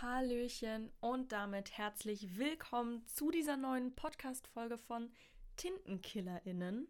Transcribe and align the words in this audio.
Hallöchen 0.00 0.92
und 1.00 1.32
damit 1.32 1.76
herzlich 1.76 2.38
willkommen 2.38 3.04
zu 3.08 3.32
dieser 3.32 3.56
neuen 3.56 3.96
Podcast-Folge 3.96 4.78
von 4.78 5.10
TintenkillerInnen. 5.56 6.86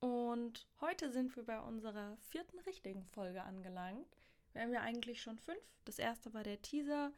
Und 0.00 0.66
heute 0.80 1.12
sind 1.12 1.36
wir 1.36 1.44
bei 1.44 1.60
unserer 1.60 2.16
vierten 2.16 2.58
richtigen 2.60 3.04
Folge 3.04 3.44
angelangt. 3.44 4.16
Wir 4.52 4.62
haben 4.62 4.72
ja 4.72 4.80
eigentlich 4.80 5.22
schon 5.22 5.38
fünf. 5.38 5.62
Das 5.84 6.00
erste 6.00 6.34
war 6.34 6.42
der 6.42 6.60
Teaser 6.60 7.12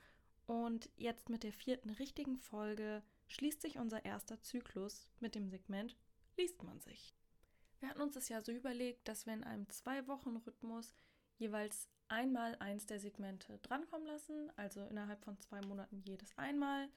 und 0.47 0.91
jetzt 0.97 1.31
mit 1.31 1.43
der 1.43 1.55
vierten 1.55 1.89
richtigen 1.89 2.37
Folge 2.37 3.03
schließt 3.29 3.63
sich 3.63 3.79
unser 3.79 4.05
erster 4.05 4.43
Zyklus 4.43 5.09
mit 5.21 5.35
dem 5.35 5.49
Segment 5.49 5.97
Liest 6.37 6.63
man 6.65 6.83
sich. 6.83 7.17
Wir 7.81 7.89
hatten 7.89 8.03
uns 8.03 8.13
das 8.13 8.29
ja 8.29 8.43
so 8.43 8.53
überlegt, 8.53 9.09
dass 9.09 9.25
wir 9.25 9.33
in 9.33 9.45
einem 9.45 9.71
Zwei-Wochen-Rhythmus 9.71 10.95
jeweils 11.39 11.89
einmal 12.09 12.57
eins 12.57 12.87
der 12.87 13.01
Segmente 13.01 13.59
drankommen 13.63 14.07
lassen, 14.07 14.51
also 14.57 14.85
innerhalb 14.87 15.23
von 15.25 15.39
zwei 15.39 15.61
Monaten 15.63 16.01
jedes 16.05 16.37
einmal. 16.39 16.89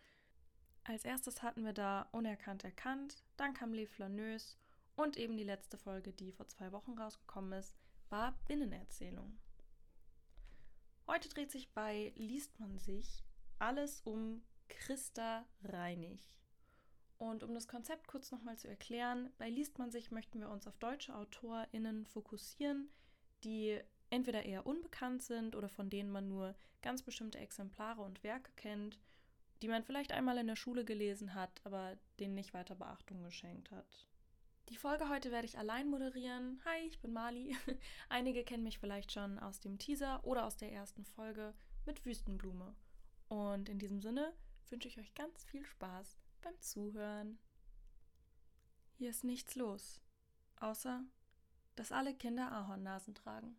Als 0.84 1.06
erstes 1.06 1.44
hatten 1.44 1.66
wir 1.66 1.74
da 1.74 2.08
Unerkannt 2.12 2.64
erkannt, 2.64 3.24
dann 3.36 3.54
kam 3.54 3.74
Les 3.74 3.88
Flaneuses 3.88 4.58
und 4.96 5.18
eben 5.18 5.38
die 5.38 5.44
letzte 5.44 5.78
Folge, 5.78 6.14
die 6.14 6.32
vor 6.32 6.48
zwei 6.48 6.72
Wochen 6.72 6.98
rausgekommen 6.98 7.54
ist, 7.60 7.76
war 8.10 8.38
Binnenerzählung. 8.48 9.38
Heute 11.08 11.30
dreht 11.30 11.52
sich 11.52 11.70
bei 11.74 12.14
Liest 12.16 12.60
man 12.60 12.80
sich 12.80 13.24
alles 13.60 14.02
um 14.02 14.42
Christa 14.68 15.46
Reinig. 15.64 16.36
Und 17.18 17.44
um 17.44 17.54
das 17.54 17.68
Konzept 17.68 18.08
kurz 18.08 18.32
nochmal 18.32 18.58
zu 18.58 18.68
erklären, 18.68 19.32
bei 19.38 19.50
Liest 19.50 19.80
man 19.80 19.92
sich 19.92 20.12
möchten 20.12 20.40
wir 20.40 20.50
uns 20.50 20.68
auf 20.68 20.78
deutsche 20.78 21.16
AutorInnen 21.16 22.06
fokussieren, 22.06 22.90
die 23.44 23.80
entweder 24.10 24.46
eher 24.46 24.66
unbekannt 24.66 25.24
sind 25.24 25.56
oder 25.56 25.70
von 25.70 25.90
denen 25.90 26.12
man 26.12 26.28
nur 26.28 26.56
ganz 26.82 27.04
bestimmte 27.04 27.40
Exemplare 27.40 28.02
und 28.02 28.24
Werke 28.24 28.52
kennt, 28.56 29.00
die 29.62 29.68
man 29.68 29.84
vielleicht 29.84 30.12
einmal 30.12 30.38
in 30.38 30.48
der 30.48 30.56
Schule 30.56 30.86
gelesen 30.86 31.34
hat, 31.34 31.62
aber 31.64 31.98
denen 32.20 32.36
nicht 32.36 32.54
weiter 32.54 32.76
Beachtung 32.76 33.24
geschenkt 33.24 33.72
hat. 33.72 34.08
Die 34.70 34.76
Folge 34.76 35.10
heute 35.10 35.32
werde 35.32 35.48
ich 35.48 35.58
allein 35.58 35.90
moderieren. 35.90 36.62
Hi, 36.66 36.88
ich 36.88 37.00
bin 37.00 37.14
Mali. 37.14 37.56
Einige 38.10 38.44
kennen 38.44 38.64
mich 38.64 38.80
vielleicht 38.80 39.14
schon 39.14 39.40
aus 39.40 39.60
dem 39.62 39.80
Teaser 39.80 40.24
oder 40.26 40.46
aus 40.46 40.58
der 40.58 40.72
ersten 40.72 41.06
Folge 41.06 41.54
mit 41.86 42.06
Wüstenblume. 42.06 42.76
Und 43.30 43.70
in 43.70 43.80
diesem 43.80 44.02
Sinne 44.02 44.34
wünsche 44.70 44.90
ich 44.90 45.00
euch 45.00 45.14
ganz 45.16 45.46
viel 45.46 45.66
Spaß 45.66 46.18
beim 46.42 46.60
Zuhören. 46.60 47.40
Hier 48.98 49.10
ist 49.10 49.24
nichts 49.24 49.56
los, 49.56 50.02
außer 50.60 51.04
dass 51.76 51.92
alle 51.92 52.14
Kinder 52.14 52.52
Ahornnasen 52.52 53.16
tragen. 53.16 53.56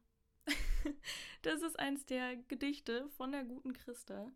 das 1.42 1.62
ist 1.62 1.78
eins 1.78 2.06
der 2.06 2.36
Gedichte 2.36 3.08
von 3.10 3.32
der 3.32 3.44
guten 3.44 3.72
Christa. 3.72 4.30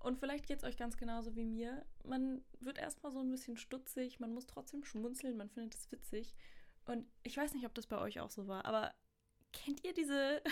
Und 0.00 0.18
vielleicht 0.18 0.46
geht 0.46 0.58
es 0.58 0.64
euch 0.64 0.76
ganz 0.76 0.96
genauso 0.96 1.34
wie 1.34 1.44
mir. 1.44 1.84
Man 2.04 2.44
wird 2.60 2.78
erstmal 2.78 3.12
so 3.12 3.20
ein 3.20 3.30
bisschen 3.30 3.56
stutzig, 3.56 4.20
man 4.20 4.32
muss 4.32 4.46
trotzdem 4.46 4.84
schmunzeln, 4.84 5.36
man 5.36 5.50
findet 5.50 5.74
es 5.74 5.90
witzig. 5.90 6.34
Und 6.84 7.06
ich 7.22 7.36
weiß 7.36 7.52
nicht, 7.54 7.66
ob 7.66 7.74
das 7.74 7.86
bei 7.86 7.98
euch 7.98 8.20
auch 8.20 8.30
so 8.30 8.46
war, 8.46 8.64
aber 8.64 8.94
kennt 9.52 9.84
ihr 9.84 9.92
diese, 9.92 10.42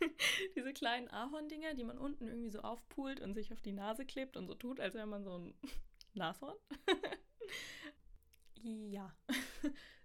diese 0.56 0.72
kleinen 0.72 1.08
Ahorndinger, 1.08 1.74
die 1.74 1.84
man 1.84 1.98
unten 1.98 2.28
irgendwie 2.28 2.50
so 2.50 2.60
aufpult 2.60 3.20
und 3.20 3.34
sich 3.34 3.52
auf 3.52 3.60
die 3.60 3.72
Nase 3.72 4.06
klebt 4.06 4.36
und 4.36 4.46
so 4.46 4.54
tut, 4.54 4.80
als 4.80 4.94
wäre 4.94 5.06
man 5.06 5.24
so 5.24 5.38
ein 5.38 5.54
Nashorn? 6.14 6.56
ja, 8.62 9.14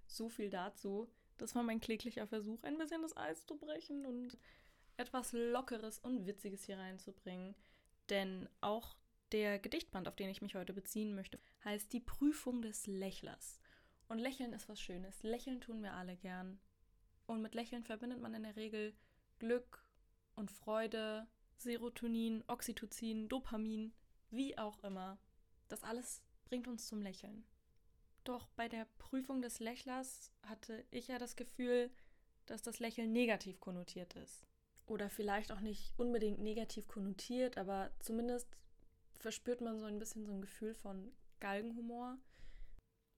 so 0.08 0.30
viel 0.30 0.50
dazu. 0.50 1.10
Das 1.40 1.56
war 1.56 1.64
mein 1.64 1.80
kläglicher 1.80 2.28
Versuch, 2.28 2.62
ein 2.64 2.78
bisschen 2.78 3.02
das 3.02 3.16
Eis 3.16 3.46
zu 3.46 3.58
brechen 3.58 4.06
und 4.06 4.38
etwas 4.98 5.32
Lockeres 5.32 5.98
und 6.00 6.28
Witziges 6.28 6.66
hier 6.66 6.78
reinzubringen. 6.78 7.56
Denn 8.10 8.50
auch 8.60 8.98
der 9.32 9.58
Gedichtband, 9.58 10.08
auf 10.08 10.16
den 10.16 10.30
ich 10.30 10.42
mich 10.42 10.56
heute 10.56 10.74
beziehen 10.74 11.16
möchte, 11.16 11.40
heißt 11.64 11.94
Die 11.94 12.02
Prüfung 12.02 12.62
des 12.62 12.88
Lächlers. 12.88 13.60
Und 14.10 14.20
Lächeln 14.20 14.54
ist 14.54 14.68
was 14.68 14.82
Schönes. 14.82 15.24
Lächeln 15.24 15.62
tun 15.62 15.82
wir 15.82 15.94
alle 15.94 16.18
gern. 16.18 16.60
Und 17.26 17.42
mit 17.42 17.56
Lächeln 17.56 17.84
verbindet 17.84 18.20
man 18.20 18.34
in 18.34 18.44
der 18.44 18.56
Regel 18.58 18.94
Glück 19.38 19.86
und 20.36 20.52
Freude, 20.52 21.28
Serotonin, 21.58 22.44
Oxytocin, 22.48 23.30
Dopamin, 23.30 23.94
wie 24.32 24.58
auch 24.58 24.84
immer. 24.84 25.20
Das 25.70 25.84
alles 25.84 26.22
bringt 26.46 26.68
uns 26.68 26.88
zum 26.88 27.02
Lächeln. 27.02 27.46
Doch 28.24 28.48
bei 28.56 28.68
der 28.68 28.86
Prüfung 28.98 29.42
des 29.42 29.60
Lächlers 29.60 30.32
hatte 30.44 30.86
ich 30.92 31.08
ja 31.08 31.18
das 31.18 31.36
Gefühl, 31.36 31.90
dass 32.46 32.62
das 32.62 32.80
Lächeln 32.80 33.12
negativ 33.12 33.60
konnotiert 33.60 34.16
ist. 34.16 34.46
Oder 34.86 35.10
vielleicht 35.10 35.52
auch 35.52 35.62
nicht 35.62 35.94
unbedingt 35.98 36.40
negativ 36.40 36.88
konnotiert, 36.88 37.58
aber 37.58 37.92
zumindest 38.00 38.48
verspürt 39.20 39.62
man 39.62 39.80
so 39.80 39.86
ein 39.86 40.00
bisschen 40.00 40.26
so 40.26 40.32
ein 40.32 40.42
Gefühl 40.42 40.74
von 40.74 41.12
Galgenhumor. 41.40 42.18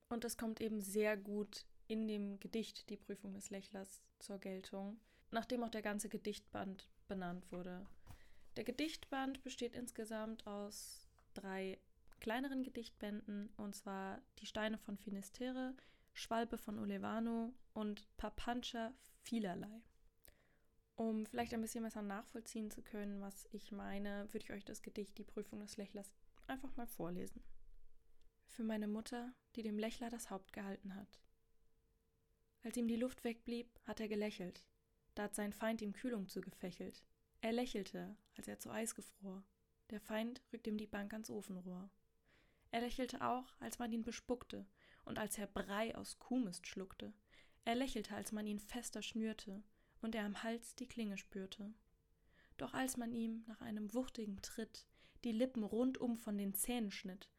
Und 0.09 0.23
das 0.23 0.37
kommt 0.37 0.59
eben 0.59 0.81
sehr 0.81 1.15
gut 1.15 1.65
in 1.87 2.07
dem 2.07 2.39
Gedicht 2.39 2.89
Die 2.89 2.97
Prüfung 2.97 3.33
des 3.33 3.49
Lächlers 3.49 4.01
zur 4.19 4.37
Geltung, 4.39 4.99
nachdem 5.31 5.63
auch 5.63 5.69
der 5.69 5.81
ganze 5.81 6.09
Gedichtband 6.09 6.89
benannt 7.07 7.51
wurde. 7.51 7.85
Der 8.57 8.63
Gedichtband 8.65 9.41
besteht 9.43 9.75
insgesamt 9.75 10.45
aus 10.45 11.07
drei 11.33 11.79
kleineren 12.21 12.63
Gedichtbänden, 12.63 13.49
und 13.57 13.75
zwar 13.75 14.21
Die 14.39 14.45
Steine 14.45 14.77
von 14.77 14.97
Finisterre, 14.97 15.75
Schwalbe 16.13 16.57
von 16.57 16.79
Olevano 16.79 17.53
und 17.73 18.07
Papancha 18.15 18.93
vielerlei. 19.21 19.81
Um 20.95 21.25
vielleicht 21.25 21.53
ein 21.53 21.61
bisschen 21.61 21.83
besser 21.83 22.03
nachvollziehen 22.03 22.69
zu 22.69 22.83
können, 22.83 23.21
was 23.21 23.47
ich 23.51 23.71
meine, 23.71 24.31
würde 24.31 24.45
ich 24.45 24.51
euch 24.51 24.63
das 24.63 24.83
Gedicht 24.83 25.17
Die 25.17 25.23
Prüfung 25.23 25.59
des 25.59 25.77
Lächlers 25.77 26.13
einfach 26.47 26.75
mal 26.75 26.87
vorlesen. 26.87 27.43
Für 28.45 28.63
meine 28.63 28.87
Mutter, 28.87 29.33
die 29.55 29.63
dem 29.63 29.79
Lächler 29.79 30.09
das 30.09 30.29
Haupt 30.29 30.53
gehalten 30.53 30.95
hat. 30.95 31.19
Als 32.63 32.77
ihm 32.77 32.87
die 32.87 32.97
Luft 32.97 33.23
wegblieb, 33.23 33.67
hat 33.85 33.99
er 33.99 34.07
gelächelt. 34.07 34.63
Da 35.15 35.23
hat 35.23 35.35
sein 35.35 35.53
Feind 35.53 35.81
ihm 35.81 35.93
Kühlung 35.93 36.27
zugefächelt. 36.27 37.03
Er 37.41 37.53
lächelte, 37.53 38.15
als 38.37 38.47
er 38.47 38.59
zu 38.59 38.69
Eis 38.69 38.93
gefror. 38.93 39.43
Der 39.89 39.99
Feind 39.99 40.43
rückt 40.53 40.67
ihm 40.67 40.77
die 40.77 40.85
Bank 40.85 41.13
ans 41.13 41.31
Ofenrohr. 41.31 41.89
Er 42.71 42.81
lächelte 42.81 43.21
auch, 43.21 43.53
als 43.59 43.79
man 43.79 43.91
ihn 43.91 44.03
bespuckte 44.03 44.65
und 45.05 45.19
als 45.19 45.37
er 45.37 45.47
Brei 45.47 45.95
aus 45.95 46.19
Kuhmist 46.19 46.67
schluckte. 46.67 47.13
Er 47.65 47.75
lächelte, 47.75 48.15
als 48.15 48.31
man 48.31 48.47
ihn 48.47 48.59
fester 48.59 49.01
schnürte 49.01 49.63
und 50.01 50.15
er 50.15 50.25
am 50.25 50.41
Hals 50.41 50.75
die 50.75 50.87
Klinge 50.87 51.17
spürte. 51.17 51.73
Doch 52.57 52.73
als 52.73 52.97
man 52.97 53.11
ihm 53.11 53.43
nach 53.47 53.61
einem 53.61 53.93
wuchtigen 53.93 54.41
Tritt 54.41 54.87
die 55.23 55.31
Lippen 55.31 55.63
rundum 55.63 56.17
von 56.17 56.37
den 56.37 56.53
Zähnen 56.53 56.91
schnitt, 56.91 57.29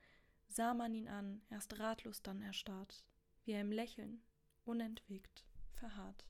sah 0.49 0.75
man 0.75 0.95
ihn 0.95 1.09
an, 1.09 1.43
erst 1.51 1.79
ratlos, 1.79 2.23
dann 2.23 2.43
erstarrt, 2.43 3.05
wie 3.45 3.53
er 3.53 3.63
im 3.63 3.73
Lächeln, 3.73 4.23
unentwegt, 4.65 5.45
verharrt. 5.73 6.27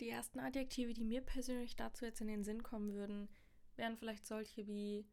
Die 0.00 0.08
ersten 0.08 0.38
Adjektive, 0.38 0.94
die 0.94 1.04
mir 1.04 1.20
persönlich 1.20 1.74
dazu 1.74 2.04
jetzt 2.04 2.20
in 2.20 2.28
den 2.28 2.44
Sinn 2.44 2.62
kommen 2.62 2.92
würden, 2.94 3.28
wären 3.76 3.96
vielleicht 3.96 4.26
solche 4.26 4.66
wie 4.66 5.06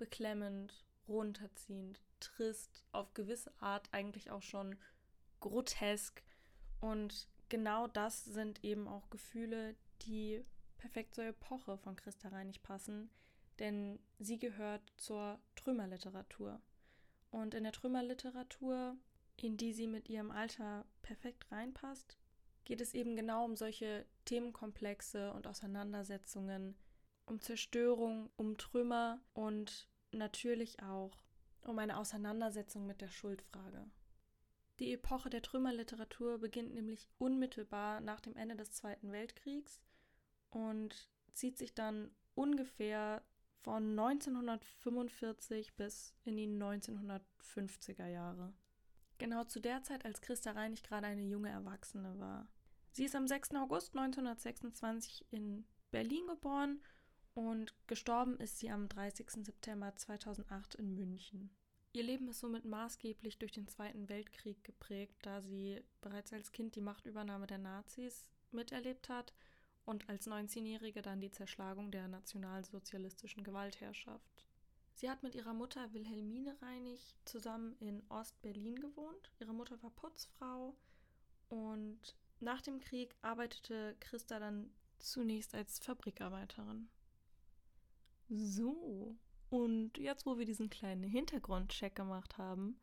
beklemmend, 0.00 0.84
runterziehend, 1.06 2.00
trist, 2.18 2.84
auf 2.90 3.14
gewisse 3.14 3.52
Art 3.60 3.88
eigentlich 3.92 4.30
auch 4.30 4.42
schon 4.42 4.76
grotesk. 5.38 6.22
Und 6.80 7.28
genau 7.48 7.86
das 7.86 8.24
sind 8.24 8.64
eben 8.64 8.88
auch 8.88 9.08
Gefühle, 9.10 9.76
die 10.02 10.44
perfekt 10.78 11.14
zur 11.14 11.24
Epoche 11.24 11.76
von 11.78 11.94
Christa 11.94 12.28
Reinig 12.28 12.62
passen, 12.62 13.10
denn 13.58 14.00
sie 14.18 14.38
gehört 14.38 14.82
zur 14.96 15.38
Trümmerliteratur. 15.54 16.60
Und 17.30 17.54
in 17.54 17.64
der 17.64 17.72
Trümmerliteratur, 17.72 18.96
in 19.36 19.56
die 19.56 19.72
sie 19.72 19.86
mit 19.86 20.08
ihrem 20.08 20.30
Alter 20.30 20.86
perfekt 21.02 21.52
reinpasst, 21.52 22.16
geht 22.64 22.80
es 22.80 22.94
eben 22.94 23.14
genau 23.16 23.44
um 23.44 23.56
solche 23.56 24.06
Themenkomplexe 24.24 25.32
und 25.32 25.46
Auseinandersetzungen, 25.46 26.76
um 27.30 27.40
Zerstörung, 27.40 28.28
um 28.36 28.58
Trümmer 28.58 29.20
und 29.32 29.88
natürlich 30.12 30.82
auch 30.82 31.12
um 31.62 31.78
eine 31.78 31.96
Auseinandersetzung 31.96 32.86
mit 32.86 33.00
der 33.00 33.08
Schuldfrage. 33.08 33.88
Die 34.80 34.92
Epoche 34.92 35.30
der 35.30 35.42
Trümmerliteratur 35.42 36.38
beginnt 36.38 36.74
nämlich 36.74 37.08
unmittelbar 37.18 38.00
nach 38.00 38.20
dem 38.20 38.34
Ende 38.36 38.56
des 38.56 38.72
Zweiten 38.72 39.12
Weltkriegs 39.12 39.80
und 40.50 41.08
zieht 41.32 41.56
sich 41.56 41.74
dann 41.74 42.10
ungefähr 42.34 43.22
von 43.62 43.90
1945 43.90 45.76
bis 45.76 46.14
in 46.24 46.36
die 46.36 46.48
1950er 46.48 48.06
Jahre. 48.06 48.52
Genau 49.18 49.44
zu 49.44 49.60
der 49.60 49.82
Zeit, 49.82 50.04
als 50.04 50.22
Christa 50.22 50.52
Reinig 50.52 50.82
gerade 50.82 51.06
eine 51.06 51.22
junge 51.22 51.50
Erwachsene 51.50 52.18
war. 52.18 52.48
Sie 52.90 53.04
ist 53.04 53.14
am 53.14 53.28
6. 53.28 53.54
August 53.54 53.94
1926 53.94 55.26
in 55.30 55.66
Berlin 55.90 56.26
geboren 56.26 56.80
und 57.40 57.72
gestorben 57.86 58.36
ist 58.36 58.58
sie 58.58 58.70
am 58.70 58.86
30. 58.88 59.30
September 59.46 59.96
2008 59.96 60.74
in 60.74 60.94
München. 60.94 61.50
Ihr 61.92 62.02
Leben 62.02 62.28
ist 62.28 62.40
somit 62.40 62.66
maßgeblich 62.66 63.38
durch 63.38 63.52
den 63.52 63.66
Zweiten 63.66 64.10
Weltkrieg 64.10 64.62
geprägt, 64.62 65.16
da 65.22 65.40
sie 65.40 65.82
bereits 66.02 66.34
als 66.34 66.52
Kind 66.52 66.76
die 66.76 66.82
Machtübernahme 66.82 67.46
der 67.46 67.56
Nazis 67.56 68.28
miterlebt 68.52 69.08
hat 69.08 69.32
und 69.86 70.06
als 70.10 70.26
19-Jährige 70.26 71.00
dann 71.00 71.22
die 71.22 71.30
Zerschlagung 71.30 71.90
der 71.90 72.08
nationalsozialistischen 72.08 73.42
Gewaltherrschaft. 73.42 74.46
Sie 74.92 75.08
hat 75.08 75.22
mit 75.22 75.34
ihrer 75.34 75.54
Mutter 75.54 75.94
Wilhelmine 75.94 76.60
Reinig 76.60 77.16
zusammen 77.24 77.74
in 77.80 78.02
Ost-Berlin 78.10 78.78
gewohnt. 78.78 79.32
Ihre 79.40 79.54
Mutter 79.54 79.82
war 79.82 79.90
Putzfrau 79.90 80.76
und 81.48 82.14
nach 82.38 82.60
dem 82.60 82.80
Krieg 82.80 83.16
arbeitete 83.22 83.96
Christa 83.98 84.38
dann 84.38 84.70
zunächst 84.98 85.54
als 85.54 85.78
Fabrikarbeiterin. 85.78 86.90
So, 88.32 89.16
und 89.48 89.98
jetzt, 89.98 90.24
wo 90.24 90.38
wir 90.38 90.46
diesen 90.46 90.70
kleinen 90.70 91.02
Hintergrundcheck 91.02 91.96
gemacht 91.96 92.38
haben, 92.38 92.78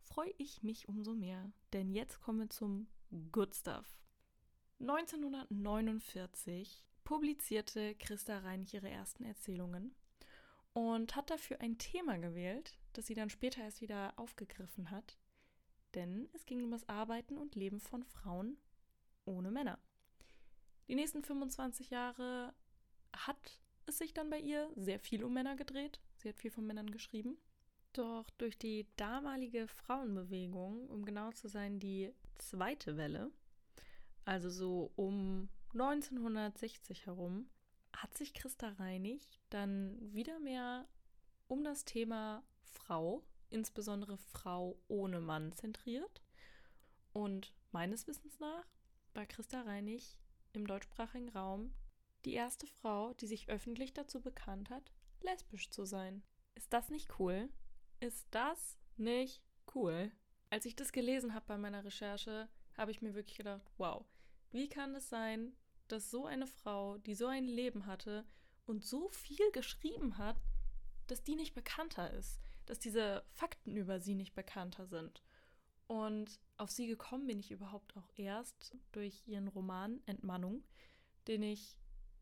freue 0.00 0.32
ich 0.38 0.62
mich 0.62 0.88
umso 0.88 1.12
mehr, 1.12 1.52
denn 1.74 1.92
jetzt 1.92 2.22
kommen 2.22 2.40
wir 2.40 2.48
zum 2.48 2.86
Good 3.30 3.54
Stuff. 3.54 4.00
1949 4.80 6.86
publizierte 7.04 7.94
Christa 7.96 8.38
Reinig 8.38 8.72
ihre 8.72 8.88
ersten 8.88 9.24
Erzählungen 9.24 9.94
und 10.72 11.14
hat 11.14 11.28
dafür 11.28 11.60
ein 11.60 11.76
Thema 11.76 12.16
gewählt, 12.16 12.78
das 12.94 13.06
sie 13.06 13.14
dann 13.14 13.28
später 13.28 13.62
erst 13.62 13.82
wieder 13.82 14.18
aufgegriffen 14.18 14.90
hat, 14.90 15.18
denn 15.94 16.30
es 16.32 16.46
ging 16.46 16.64
um 16.64 16.70
das 16.70 16.88
Arbeiten 16.88 17.36
und 17.36 17.54
Leben 17.54 17.80
von 17.80 18.02
Frauen 18.02 18.56
ohne 19.26 19.50
Männer. 19.50 19.78
Die 20.88 20.94
nächsten 20.94 21.22
25 21.22 21.90
Jahre 21.90 22.54
hat 23.14 23.60
es 23.88 23.98
sich 23.98 24.14
dann 24.14 24.30
bei 24.30 24.38
ihr 24.38 24.70
sehr 24.76 24.98
viel 24.98 25.24
um 25.24 25.34
Männer 25.34 25.56
gedreht. 25.56 26.00
Sie 26.18 26.28
hat 26.28 26.38
viel 26.38 26.50
von 26.50 26.66
Männern 26.66 26.90
geschrieben. 26.90 27.36
Doch 27.92 28.28
durch 28.38 28.58
die 28.58 28.86
damalige 28.96 29.68
Frauenbewegung, 29.68 30.88
um 30.88 31.04
genau 31.04 31.32
zu 31.32 31.48
sein, 31.48 31.78
die 31.78 32.12
zweite 32.38 32.96
Welle, 32.96 33.30
also 34.24 34.50
so 34.50 34.92
um 34.96 35.48
1960 35.72 37.06
herum, 37.06 37.48
hat 37.94 38.16
sich 38.16 38.34
Christa 38.34 38.68
Reinig 38.70 39.40
dann 39.48 39.98
wieder 40.12 40.38
mehr 40.40 40.86
um 41.48 41.64
das 41.64 41.84
Thema 41.84 42.42
Frau, 42.60 43.24
insbesondere 43.48 44.18
Frau 44.18 44.78
ohne 44.88 45.20
Mann, 45.20 45.52
zentriert. 45.52 46.22
Und 47.12 47.54
meines 47.72 48.06
Wissens 48.06 48.38
nach 48.40 48.66
war 49.14 49.26
Christa 49.26 49.62
Reinig 49.62 50.18
im 50.52 50.66
deutschsprachigen 50.66 51.30
Raum 51.30 51.72
die 52.26 52.34
erste 52.34 52.66
Frau, 52.66 53.14
die 53.14 53.26
sich 53.26 53.48
öffentlich 53.48 53.94
dazu 53.94 54.20
bekannt 54.20 54.68
hat, 54.68 54.92
lesbisch 55.22 55.70
zu 55.70 55.84
sein. 55.84 56.24
Ist 56.56 56.72
das 56.72 56.90
nicht 56.90 57.18
cool? 57.20 57.48
Ist 58.00 58.26
das 58.32 58.76
nicht 58.96 59.42
cool? 59.74 60.10
Als 60.50 60.66
ich 60.66 60.74
das 60.74 60.92
gelesen 60.92 61.34
habe 61.34 61.46
bei 61.46 61.56
meiner 61.56 61.84
Recherche, 61.84 62.48
habe 62.76 62.90
ich 62.90 63.00
mir 63.00 63.14
wirklich 63.14 63.36
gedacht, 63.36 63.62
wow, 63.78 64.04
wie 64.50 64.68
kann 64.68 64.94
es 64.96 65.08
sein, 65.08 65.56
dass 65.86 66.10
so 66.10 66.26
eine 66.26 66.48
Frau, 66.48 66.98
die 66.98 67.14
so 67.14 67.26
ein 67.28 67.46
Leben 67.46 67.86
hatte 67.86 68.26
und 68.66 68.84
so 68.84 69.08
viel 69.08 69.50
geschrieben 69.52 70.18
hat, 70.18 70.36
dass 71.06 71.22
die 71.22 71.36
nicht 71.36 71.54
bekannter 71.54 72.12
ist, 72.12 72.40
dass 72.66 72.80
diese 72.80 73.24
Fakten 73.30 73.76
über 73.76 74.00
sie 74.00 74.16
nicht 74.16 74.34
bekannter 74.34 74.86
sind. 74.86 75.22
Und 75.86 76.40
auf 76.56 76.72
sie 76.72 76.88
gekommen 76.88 77.28
bin 77.28 77.38
ich 77.38 77.52
überhaupt 77.52 77.96
auch 77.96 78.08
erst 78.16 78.76
durch 78.90 79.22
ihren 79.28 79.46
Roman 79.46 80.02
Entmannung, 80.06 80.64
den 81.28 81.44
ich 81.44 81.78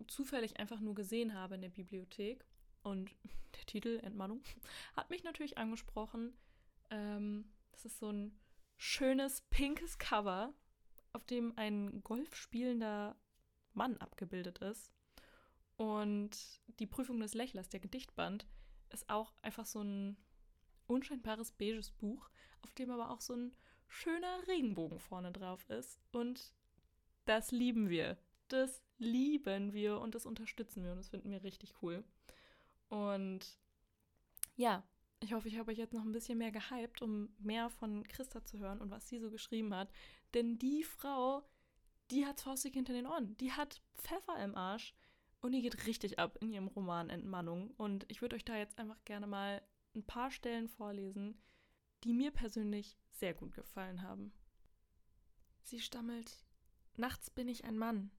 zufällig 0.07 0.59
einfach 0.59 0.81
nur 0.81 0.95
gesehen 0.95 1.35
habe 1.35 1.55
in 1.55 1.63
der 1.63 1.71
Bibliothek. 1.71 2.45
Und 2.83 3.15
der 3.57 3.67
Titel 3.67 4.01
Entmannung 4.03 4.43
hat 4.97 5.11
mich 5.11 5.25
natürlich 5.25 5.59
angesprochen. 5.59 6.33
Ähm, 6.91 7.47
das 7.73 7.85
ist 7.85 7.99
so 7.99 8.11
ein 8.11 8.39
schönes 8.77 9.43
pinkes 9.51 9.99
Cover, 9.99 10.53
auf 11.13 11.25
dem 11.25 11.57
ein 11.57 12.03
Golf 12.03 12.35
spielender 12.35 13.17
Mann 13.73 13.97
abgebildet 13.99 14.59
ist. 14.59 14.91
Und 15.77 16.61
die 16.79 16.87
Prüfung 16.87 17.19
des 17.21 17.35
Lächlers, 17.35 17.69
der 17.69 17.81
Gedichtband, 17.81 18.47
ist 18.91 19.09
auch 19.11 19.33
einfach 19.43 19.67
so 19.67 19.81
ein 19.81 20.17
unscheinbares 20.87 21.53
beiges 21.53 21.91
Buch, 21.91 22.31
auf 22.63 22.73
dem 22.73 22.91
aber 22.91 23.11
auch 23.11 23.21
so 23.21 23.35
ein 23.35 23.57
schöner 23.89 24.47
Regenbogen 24.47 24.99
vorne 24.99 25.33
drauf 25.33 25.69
ist. 25.69 26.01
Und 26.13 26.55
das 27.25 27.51
lieben 27.51 27.89
wir. 27.89 28.19
Das 28.49 28.83
lieben 28.99 29.73
wir 29.73 30.01
und 30.01 30.15
das 30.15 30.27
unterstützen 30.27 30.85
wir 30.85 30.93
und 30.93 30.99
das 30.99 31.09
finden 31.09 31.31
wir 31.31 31.43
richtig 31.43 31.75
cool. 31.83 32.05
Und 32.89 33.59
ja, 34.57 34.87
ich 35.21 35.33
hoffe, 35.33 35.49
ich 35.49 35.59
habe 35.59 35.71
euch 35.71 35.79
jetzt 35.79 35.95
noch 35.95 36.05
ein 36.05 36.13
bisschen 36.13 36.39
mehr 36.39 36.53
gehypt, 36.53 37.01
um 37.01 37.35
mehr 37.39 37.71
von 37.71 38.07
Christa 38.07 38.45
zu 38.45 38.59
hören 38.59 38.81
und 38.81 38.91
was 38.91 39.09
sie 39.09 39.19
so 39.19 39.31
geschrieben 39.31 39.75
hat. 39.75 39.91
Denn 40.35 40.59
die 40.59 40.85
Frau, 40.85 41.43
die 42.11 42.27
hat 42.27 42.41
faustig 42.41 42.75
hinter 42.75 42.93
den 42.93 43.07
Ohren. 43.07 43.37
Die 43.39 43.53
hat 43.53 43.81
Pfeffer 43.95 44.43
im 44.43 44.55
Arsch 44.55 44.95
und 45.41 45.53
die 45.53 45.63
geht 45.63 45.87
richtig 45.87 46.19
ab 46.19 46.39
in 46.41 46.53
ihrem 46.53 46.69
Roman 46.69 47.11
Entmannung. 47.11 47.71
Und 47.77 48.05
ich 48.09 48.21
würde 48.21 48.37
euch 48.37 48.45
da 48.45 48.57
jetzt 48.57 48.79
einfach 48.79 49.03
gerne 49.05 49.27
mal 49.27 49.63
ein 49.95 50.05
paar 50.05 50.31
Stellen 50.31 50.69
vorlesen, 50.69 51.41
die 52.05 52.13
mir 52.13 52.31
persönlich 52.31 52.99
sehr 53.11 53.33
gut 53.35 53.55
gefallen 53.55 54.03
haben. 54.03 54.33
Sie 55.63 55.81
stammelt: 55.81 56.45
Nachts 56.97 57.31
bin 57.31 57.49
ich 57.49 57.65
ein 57.65 57.79
Mann. 57.79 58.11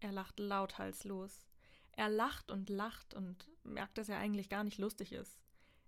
Er 0.00 0.12
lacht 0.12 0.38
lauthalslos. 0.38 1.46
Er 1.92 2.08
lacht 2.08 2.50
und 2.50 2.68
lacht 2.68 3.14
und 3.14 3.48
merkt, 3.64 3.98
dass 3.98 4.08
er 4.08 4.18
eigentlich 4.18 4.48
gar 4.48 4.64
nicht 4.64 4.78
lustig 4.78 5.12
ist. 5.12 5.38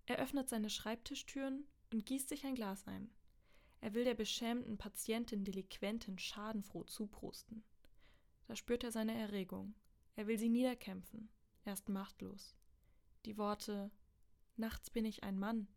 Er 0.07 0.19
öffnet 0.19 0.49
seine 0.49 0.71
Schreibtischtüren 0.71 1.67
und 1.93 2.07
gießt 2.07 2.29
sich 2.29 2.45
ein 2.47 2.55
Glas 2.55 2.87
ein. 2.87 3.11
Er 3.81 3.95
will 3.95 4.05
der 4.05 4.15
beschämten 4.15 4.79
Patientin 4.79 5.45
Delinquentin 5.45 6.19
schadenfroh 6.19 6.85
zuprusten. 6.85 7.63
Da 8.47 8.57
spürt 8.57 8.83
er 8.83 8.91
seine 8.91 9.15
Erregung. 9.15 9.75
Er 10.17 10.27
will 10.27 10.39
sie 10.39 10.49
niederkämpfen. 10.49 11.29
Er 11.65 11.75
ist 11.75 11.89
machtlos. 11.89 12.57
Die 13.27 13.37
Worte 13.37 13.91
Nachts 14.57 14.91
bin 14.91 15.05
ich 15.05 15.23
ein 15.23 15.39
Mann 15.39 15.69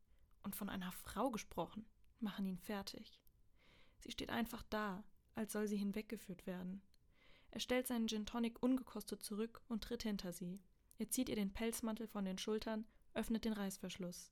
und 0.42 0.56
von 0.56 0.70
einer 0.70 0.92
Frau 0.92 1.30
gesprochen 1.30 1.86
machen 2.20 2.46
ihn 2.46 2.58
fertig. 2.58 3.20
Sie 4.00 4.12
steht 4.12 4.32
einfach 4.32 4.64
da, 4.64 5.04
als 5.36 5.54
soll 5.54 5.68
sie 5.68 5.78
hinweggeführt 5.78 6.48
werden. 6.48 6.82
Er 7.52 7.60
stellt 7.60 7.88
seinen 7.88 8.08
Gin 8.08 8.26
Tonic 8.26 8.62
ungekostet 8.64 9.24
zurück 9.24 9.62
und 9.68 9.84
tritt 9.84 10.04
hinter 10.04 10.32
sie. 10.32 10.62
Er 10.98 11.10
zieht 11.10 11.30
ihr 11.30 11.36
den 11.36 11.54
Pelzmantel 11.54 12.08
von 12.08 12.26
den 12.26 12.38
Schultern, 12.38 12.86
öffnet 13.14 13.46
den 13.46 13.54
Reißverschluss. 13.54 14.32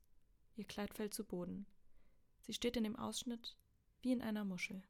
Ihr 0.56 0.66
Kleid 0.66 0.94
fällt 0.94 1.14
zu 1.14 1.26
Boden. 1.26 1.66
Sie 2.42 2.54
steht 2.54 2.78
in 2.78 2.84
dem 2.84 2.96
Ausschnitt 2.96 3.58
wie 4.02 4.14
in 4.14 4.22
einer 4.22 4.46
Muschel. 4.46 4.82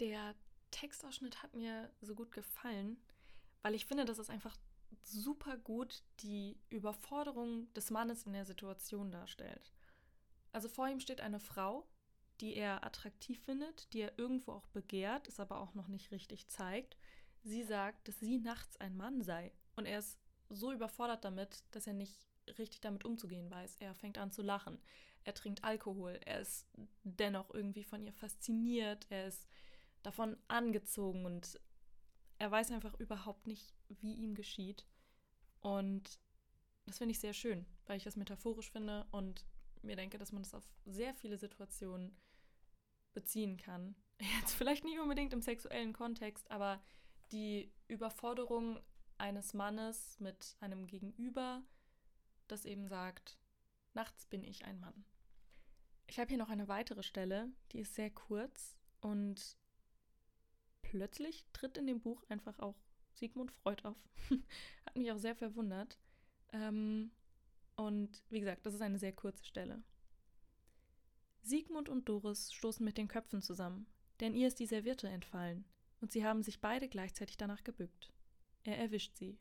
Der 0.00 0.34
Textausschnitt 0.72 1.42
hat 1.42 1.54
mir 1.54 1.90
so 2.00 2.14
gut 2.14 2.32
gefallen, 2.32 2.98
weil 3.62 3.74
ich 3.74 3.86
finde, 3.86 4.04
dass 4.04 4.18
es 4.18 4.28
einfach 4.28 4.56
super 5.02 5.56
gut 5.56 6.02
die 6.20 6.58
Überforderung 6.68 7.72
des 7.74 7.90
Mannes 7.90 8.24
in 8.24 8.32
der 8.32 8.44
Situation 8.44 9.10
darstellt. 9.10 9.72
Also 10.52 10.68
vor 10.68 10.88
ihm 10.88 11.00
steht 11.00 11.20
eine 11.20 11.40
Frau, 11.40 11.86
die 12.40 12.54
er 12.56 12.84
attraktiv 12.84 13.40
findet, 13.44 13.92
die 13.92 14.00
er 14.00 14.18
irgendwo 14.18 14.52
auch 14.52 14.66
begehrt, 14.68 15.28
es 15.28 15.40
aber 15.40 15.60
auch 15.60 15.74
noch 15.74 15.88
nicht 15.88 16.10
richtig 16.10 16.48
zeigt. 16.48 16.96
Sie 17.42 17.62
sagt, 17.62 18.08
dass 18.08 18.18
sie 18.20 18.38
nachts 18.38 18.76
ein 18.78 18.96
Mann 18.96 19.22
sei. 19.22 19.52
Und 19.76 19.86
er 19.86 19.98
ist 19.98 20.18
so 20.48 20.72
überfordert 20.72 21.24
damit, 21.24 21.64
dass 21.70 21.86
er 21.86 21.94
nicht 21.94 22.26
richtig 22.58 22.80
damit 22.80 23.04
umzugehen 23.04 23.50
weiß. 23.50 23.76
Er 23.76 23.94
fängt 23.94 24.18
an 24.18 24.30
zu 24.30 24.42
lachen. 24.42 24.78
Er 25.24 25.34
trinkt 25.34 25.64
Alkohol. 25.64 26.20
Er 26.24 26.40
ist 26.40 26.66
dennoch 27.02 27.52
irgendwie 27.52 27.84
von 27.84 28.02
ihr 28.02 28.12
fasziniert. 28.12 29.06
Er 29.10 29.26
ist 29.26 29.46
davon 30.02 30.36
angezogen 30.48 31.24
und 31.24 31.60
er 32.38 32.50
weiß 32.50 32.70
einfach 32.70 32.94
überhaupt 33.00 33.46
nicht, 33.46 33.74
wie 33.88 34.14
ihm 34.14 34.34
geschieht. 34.34 34.86
Und 35.60 36.20
das 36.84 36.98
finde 36.98 37.12
ich 37.12 37.18
sehr 37.18 37.32
schön, 37.32 37.66
weil 37.86 37.96
ich 37.96 38.04
das 38.04 38.16
metaphorisch 38.16 38.70
finde 38.70 39.06
und 39.10 39.44
mir 39.82 39.96
denke, 39.96 40.18
dass 40.18 40.32
man 40.32 40.42
das 40.42 40.54
auf 40.54 40.68
sehr 40.84 41.14
viele 41.14 41.38
Situationen 41.38 42.16
beziehen 43.12 43.56
kann. 43.56 43.94
Jetzt 44.40 44.54
vielleicht 44.54 44.84
nicht 44.84 44.98
unbedingt 44.98 45.32
im 45.32 45.42
sexuellen 45.42 45.92
Kontext, 45.92 46.50
aber 46.50 46.82
die 47.32 47.72
Überforderung 47.88 48.80
eines 49.18 49.54
Mannes 49.54 50.18
mit 50.20 50.56
einem 50.60 50.86
Gegenüber, 50.86 51.62
das 52.46 52.64
eben 52.64 52.86
sagt, 52.86 53.38
nachts 53.94 54.26
bin 54.26 54.44
ich 54.44 54.64
ein 54.64 54.78
Mann. 54.78 55.04
Ich 56.06 56.18
habe 56.20 56.28
hier 56.28 56.38
noch 56.38 56.50
eine 56.50 56.68
weitere 56.68 57.02
Stelle, 57.02 57.48
die 57.72 57.80
ist 57.80 57.94
sehr 57.94 58.10
kurz 58.10 58.76
und 59.00 59.56
plötzlich 60.82 61.44
tritt 61.52 61.76
in 61.76 61.86
dem 61.86 62.00
Buch 62.00 62.22
einfach 62.28 62.58
auch 62.60 62.76
Sigmund 63.14 63.50
Freud 63.50 63.82
auf. 63.84 63.96
Hat 64.86 64.96
mich 64.96 65.10
auch 65.10 65.18
sehr 65.18 65.34
verwundert. 65.34 65.98
Ähm, 66.52 67.10
und 67.76 68.22
wie 68.30 68.40
gesagt, 68.40 68.66
das 68.66 68.74
ist 68.74 68.82
eine 68.82 68.98
sehr 68.98 69.12
kurze 69.12 69.44
Stelle. 69.44 69.82
Sigmund 71.42 71.88
und 71.88 72.08
Doris 72.08 72.52
stoßen 72.52 72.84
mit 72.84 72.98
den 72.98 73.08
Köpfen 73.08 73.40
zusammen, 73.40 73.86
denn 74.20 74.34
ihr 74.34 74.48
ist 74.48 74.58
die 74.58 74.66
Serviette 74.66 75.08
entfallen, 75.08 75.64
und 76.00 76.10
sie 76.10 76.24
haben 76.24 76.42
sich 76.42 76.60
beide 76.60 76.88
gleichzeitig 76.88 77.36
danach 77.36 77.62
gebückt. 77.64 78.12
Er 78.64 78.78
erwischt 78.78 79.16
sie. 79.16 79.38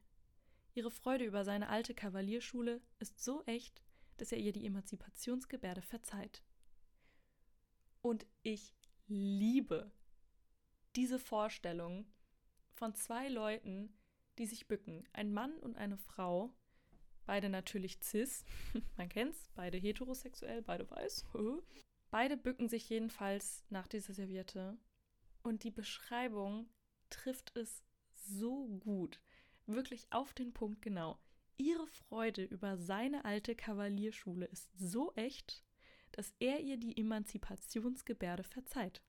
Ihre 0.74 0.92
Freude 0.92 1.26
über 1.26 1.44
seine 1.44 1.70
alte 1.70 1.96
Kavalierschule 1.96 2.82
ist 3.00 3.24
so 3.24 3.44
echt, 3.46 3.82
dass 4.18 4.32
er 4.32 4.38
ihr 4.38 4.52
die 4.52 4.66
Emanzipationsgebärde 4.66 5.82
verzeiht. 5.82 6.44
Und 8.02 8.26
ich 8.44 8.76
liebe 9.08 9.92
diese 10.96 11.18
Vorstellung 11.18 12.06
von 12.72 12.94
zwei 12.94 13.30
Leuten, 13.30 13.98
die 14.38 14.46
sich 14.46 14.68
bücken. 14.68 15.08
Ein 15.14 15.34
Mann 15.34 15.58
und 15.60 15.76
eine 15.78 15.98
Frau. 15.98 16.54
Beide 17.26 17.50
natürlich 17.50 17.98
cis. 18.02 18.46
Man 18.98 19.10
kennt's. 19.10 19.50
Beide 19.56 19.78
heterosexuell, 19.78 20.62
beide 20.62 20.90
weiß. 20.90 21.26
beide 22.12 22.38
bücken 22.38 22.70
sich 22.70 22.90
jedenfalls 22.90 23.64
nach 23.70 23.88
dieser 23.88 24.14
Serviette. 24.14 24.78
Und 25.44 25.64
die 25.64 25.72
Beschreibung 25.72 26.70
trifft 27.10 27.56
es 27.56 27.84
so 28.14 28.68
gut. 28.80 29.20
Wirklich 29.66 30.08
auf 30.12 30.34
den 30.34 30.54
Punkt 30.54 30.82
genau. 30.82 31.20
Ihre 31.58 31.88
Freude 31.88 32.44
über 32.44 32.78
seine 32.78 33.26
alte 33.26 33.56
Kavalierschule 33.56 34.46
ist 34.46 34.70
so 34.78 35.14
echt, 35.16 35.64
dass 36.12 36.34
er 36.40 36.60
ihr 36.60 36.78
die 36.78 36.98
Emanzipationsgebärde 36.98 38.44
verzeiht. 38.44 39.02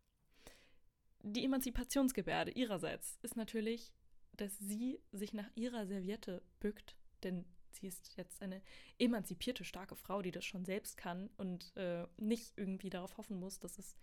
Die 1.23 1.44
Emanzipationsgebärde 1.44 2.52
ihrerseits 2.52 3.18
ist 3.23 3.37
natürlich, 3.37 3.92
dass 4.32 4.56
sie 4.58 5.00
sich 5.12 5.32
nach 5.32 5.50
ihrer 5.54 5.87
Serviette 5.87 6.42
bückt, 6.61 6.96
denn 7.23 7.44
sie 7.73 7.87
ist 7.87 8.16
jetzt 8.16 8.42
eine 8.42 8.62
emanzipierte, 8.99 9.64
starke 9.64 9.96
Frau, 9.96 10.23
die 10.23 10.30
das 10.30 10.44
schon 10.44 10.64
selbst 10.64 10.96
kann 10.96 11.30
und 11.37 11.76
äh, 11.76 12.06
nicht 12.16 12.52
irgendwie 12.56 12.90
darauf 12.90 13.16
hoffen 13.18 13.38
muss, 13.38 13.58
dass 13.58 13.78
es 13.78 13.96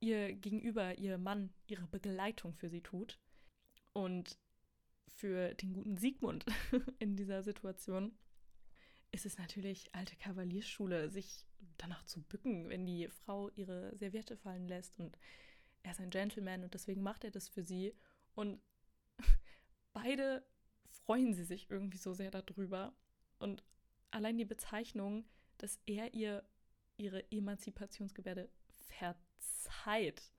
ihr 0.00 0.34
gegenüber, 0.34 0.98
ihr 0.98 1.18
Mann, 1.18 1.52
ihre 1.66 1.86
Begleitung 1.86 2.54
für 2.54 2.68
sie 2.68 2.82
tut. 2.82 3.18
Und 3.92 4.38
für 5.08 5.54
den 5.54 5.72
guten 5.72 5.96
Siegmund 5.96 6.44
in 6.98 7.16
dieser 7.16 7.42
Situation 7.42 8.16
ist 9.12 9.26
es 9.26 9.38
natürlich 9.38 9.94
alte 9.94 10.16
Kavaliersschule, 10.16 11.08
sich 11.08 11.46
danach 11.76 12.04
zu 12.04 12.22
bücken, 12.22 12.68
wenn 12.68 12.84
die 12.84 13.08
Frau 13.08 13.50
ihre 13.50 13.96
Serviette 13.96 14.36
fallen 14.36 14.66
lässt 14.66 14.98
und 14.98 15.16
er 15.82 15.92
ist 15.92 16.00
ein 16.00 16.10
Gentleman 16.10 16.64
und 16.64 16.74
deswegen 16.74 17.02
macht 17.02 17.24
er 17.24 17.30
das 17.30 17.48
für 17.48 17.62
sie 17.62 17.94
und 18.34 18.60
beide 19.92 20.44
freuen 21.06 21.34
sie 21.34 21.44
sich 21.44 21.70
irgendwie 21.70 21.98
so 21.98 22.12
sehr 22.12 22.30
darüber 22.30 22.94
und 23.38 23.62
allein 24.10 24.38
die 24.38 24.44
Bezeichnung, 24.44 25.24
dass 25.58 25.78
er 25.86 26.14
ihr 26.14 26.44
ihre 26.96 27.30
Emanzipationsgebärde 27.32 28.48
verzeiht, 28.68 30.30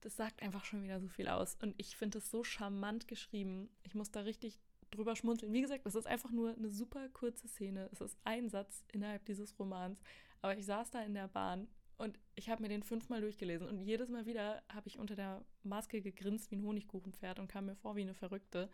das 0.00 0.16
sagt 0.16 0.42
einfach 0.42 0.64
schon 0.64 0.82
wieder 0.82 1.00
so 1.00 1.08
viel 1.08 1.28
aus. 1.28 1.56
Und 1.62 1.74
ich 1.78 1.96
finde 1.96 2.18
es 2.18 2.30
so 2.30 2.44
charmant 2.44 3.08
geschrieben. 3.08 3.70
Ich 3.82 3.94
muss 3.94 4.10
da 4.10 4.20
richtig 4.20 4.60
drüber 4.90 5.16
schmunzeln. 5.16 5.52
Wie 5.52 5.62
gesagt, 5.62 5.86
es 5.86 5.94
ist 5.94 6.06
einfach 6.06 6.30
nur 6.30 6.54
eine 6.54 6.70
super 6.70 7.08
kurze 7.08 7.48
Szene. 7.48 7.88
Es 7.92 8.00
ist 8.00 8.16
ein 8.24 8.48
Satz 8.48 8.84
innerhalb 8.92 9.24
dieses 9.24 9.58
Romans. 9.58 10.00
Aber 10.42 10.56
ich 10.56 10.66
saß 10.66 10.90
da 10.90 11.02
in 11.02 11.14
der 11.14 11.28
Bahn 11.28 11.66
und 11.96 12.18
ich 12.34 12.50
habe 12.50 12.62
mir 12.62 12.68
den 12.68 12.82
fünfmal 12.82 13.20
durchgelesen. 13.20 13.66
Und 13.66 13.80
jedes 13.80 14.08
Mal 14.08 14.26
wieder 14.26 14.62
habe 14.72 14.86
ich 14.86 14.98
unter 14.98 15.16
der 15.16 15.44
Maske 15.62 16.02
gegrinst 16.02 16.50
wie 16.50 16.56
ein 16.56 16.64
Honigkuchenpferd 16.64 17.38
und 17.38 17.48
kam 17.48 17.66
mir 17.66 17.74
vor 17.74 17.96
wie 17.96 18.02
eine 18.02 18.14
Verrückte. 18.14 18.68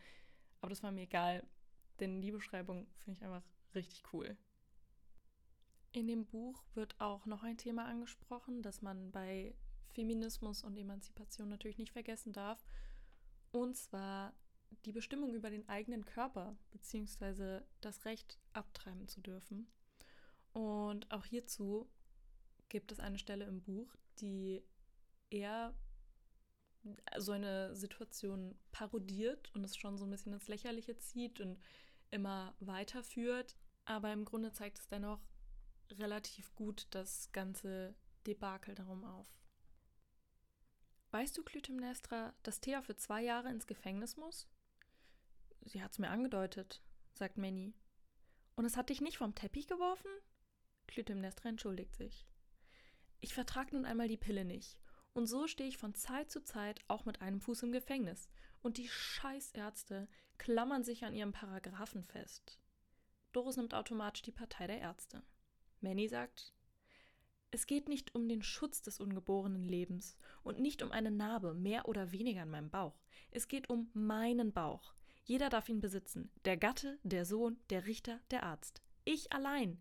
Aber 0.63 0.71
das 0.71 0.83
war 0.83 0.93
mir 0.93 1.03
egal, 1.03 1.47
denn 2.01 2.23
die 2.23 2.31
Beschreibung 2.33 2.87
finde 2.97 3.19
ich 3.19 3.25
einfach 3.25 3.43
richtig 3.75 4.03
cool. 4.13 4.37
In 5.91 6.07
dem 6.07 6.25
Buch 6.25 6.65
wird 6.75 6.99
auch 7.01 7.27
noch 7.27 7.43
ein 7.43 7.59
Thema 7.59 7.85
angesprochen, 7.85 8.63
das 8.63 8.81
man 8.81 9.11
bei 9.11 9.55
Feminismus 9.91 10.65
und 10.65 10.77
Emanzipation 10.79 11.49
natürlich 11.49 11.79
nicht 11.79 11.93
vergessen 11.93 12.33
darf. 12.33 12.65
Und 13.51 13.77
zwar 13.77 14.33
die 14.85 14.93
Bestimmung 14.93 15.35
über 15.35 15.51
den 15.51 15.69
eigenen 15.69 16.05
Körper 16.05 16.57
bzw. 16.71 17.61
das 17.81 18.05
Recht 18.05 18.39
abtreiben 18.53 19.09
zu 19.09 19.21
dürfen. 19.21 19.67
Und 20.53 21.11
auch 21.11 21.27
hierzu 21.27 21.91
gibt 22.69 22.93
es 22.93 23.01
eine 23.01 23.19
Stelle 23.19 23.45
im 23.47 23.61
Buch, 23.61 23.95
die 24.21 24.63
eher 25.29 25.75
so 27.19 27.33
eine 27.33 27.75
Situation 27.77 28.59
parodiert 28.73 29.55
und 29.55 29.65
es 29.65 29.77
schon 29.77 29.99
so 29.99 30.05
ein 30.05 30.11
bisschen 30.11 30.33
ins 30.33 30.49
Lächerliche 30.49 30.97
zieht 30.97 31.41
und 31.41 31.59
immer 32.11 32.55
weiterführt. 32.61 33.57
Aber 33.85 34.13
im 34.13 34.25
Grunde 34.25 34.53
zeigt 34.53 34.79
es 34.79 34.89
dennoch 34.89 35.21
relativ 35.91 36.55
gut 36.55 36.87
das 36.91 37.31
ganze 37.33 37.95
Debakel 38.27 38.75
darum 38.75 39.05
auf. 39.05 39.27
Weißt 41.11 41.37
du, 41.37 41.43
Clytemnestra, 41.43 42.35
dass 42.43 42.61
Thea 42.61 42.81
für 42.81 42.97
zwei 42.97 43.23
Jahre 43.23 43.51
ins 43.51 43.67
Gefängnis 43.67 44.17
muss? 44.17 44.49
Sie 45.61 45.83
hat's 45.83 45.99
mir 45.99 46.11
angedeutet, 46.11 46.83
sagt 47.13 47.37
Manny. 47.37 47.75
Und 48.57 48.65
es 48.65 48.77
hat 48.77 48.89
dich 48.89 49.01
nicht 49.01 49.19
vom 49.19 49.35
Teppich 49.35 49.67
geworfen? 49.67 50.11
Clytemnestra 50.87 51.49
entschuldigt 51.49 51.95
sich. 51.97 52.27
Ich 53.21 53.35
vertrag 53.35 53.73
nun 53.73 53.85
einmal 53.85 54.09
die 54.09 54.17
Pille 54.17 54.45
nicht. 54.45 54.82
Und 55.15 55.27
so 55.27 55.47
stehe 55.47 55.69
ich 55.69 55.77
von 55.77 55.95
Zeit 55.95 56.31
zu 56.31 56.43
Zeit 56.43 56.81
auch 56.89 57.05
mit 57.05 57.21
einem 57.21 57.41
Fuß 57.41 57.65
im 57.65 57.73
Gefängnis. 57.73 58.31
Und 58.63 58.79
die 58.79 58.89
Scheißärzte 58.89 60.09
klammern 60.39 60.85
sich 60.85 61.05
an 61.05 61.15
ihrem 61.15 61.33
Paragraphen 61.33 62.05
fest. 62.05 62.59
Doris 63.33 63.57
nimmt 63.57 63.75
automatisch 63.75 64.23
die 64.23 64.33
Partei 64.33 64.67
der 64.67 64.81
Ärzte. 64.81 65.23
Manny 65.81 66.09
sagt, 66.09 66.53
es 67.51 67.67
geht 67.67 67.89
nicht 67.89 68.15
um 68.15 68.29
den 68.29 68.43
Schutz 68.43 68.81
des 68.81 68.99
ungeborenen 68.99 69.65
Lebens 69.65 70.17
und 70.43 70.59
nicht 70.59 70.83
um 70.83 70.91
eine 70.91 71.11
Narbe 71.11 71.53
mehr 71.53 71.87
oder 71.87 72.11
weniger 72.13 72.43
an 72.43 72.51
meinem 72.51 72.71
Bauch. 72.71 72.99
Es 73.31 73.47
geht 73.47 73.69
um 73.69 73.91
meinen 73.93 74.53
Bauch. 74.53 74.95
Jeder 75.25 75.51
darf 75.51 75.69
ihn 75.69 75.81
besitzen. 75.81 76.31
Der 76.47 76.57
Gatte, 76.57 76.99
der 77.03 77.27
Sohn, 77.27 77.59
der 77.69 77.87
Richter, 77.87 78.21
der 78.31 78.45
Arzt. 78.45 78.83
Ich 79.05 79.33
allein. 79.33 79.81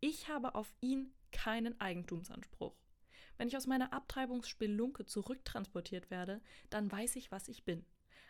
Ich 0.00 0.28
habe 0.28 0.54
auf 0.54 0.72
ihn 0.80 1.12
keinen 1.32 1.80
Eigentumsanspruch. 1.80 2.76
Wenn 3.36 3.48
ich 3.48 3.56
aus 3.56 3.66
meiner 3.66 3.92
Abtreibungsspelunke 3.92 5.06
zurücktransportiert 5.06 6.10
werde, 6.10 6.40
dann 6.70 6.90
weiß 6.90 7.16
ich, 7.16 7.30
was 7.30 7.48
ich 7.48 7.64
bin. 7.64 7.84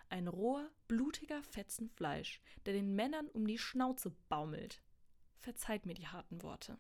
Ein 0.09 0.29
roher, 0.29 0.71
blutiger 0.89 1.43
Fetzen 1.43 1.89
Fleisch, 1.91 2.41
der 2.65 2.75
den 2.75 2.95
Männern 2.95 3.29
um 3.29 3.47
die 3.47 3.59
Schnauze 3.59 4.11
baumelt. 4.29 4.83
Verzeiht 5.39 5.87
mir 5.87 5.95
die 5.95 6.09
harten 6.09 6.43
Worte. 6.43 6.79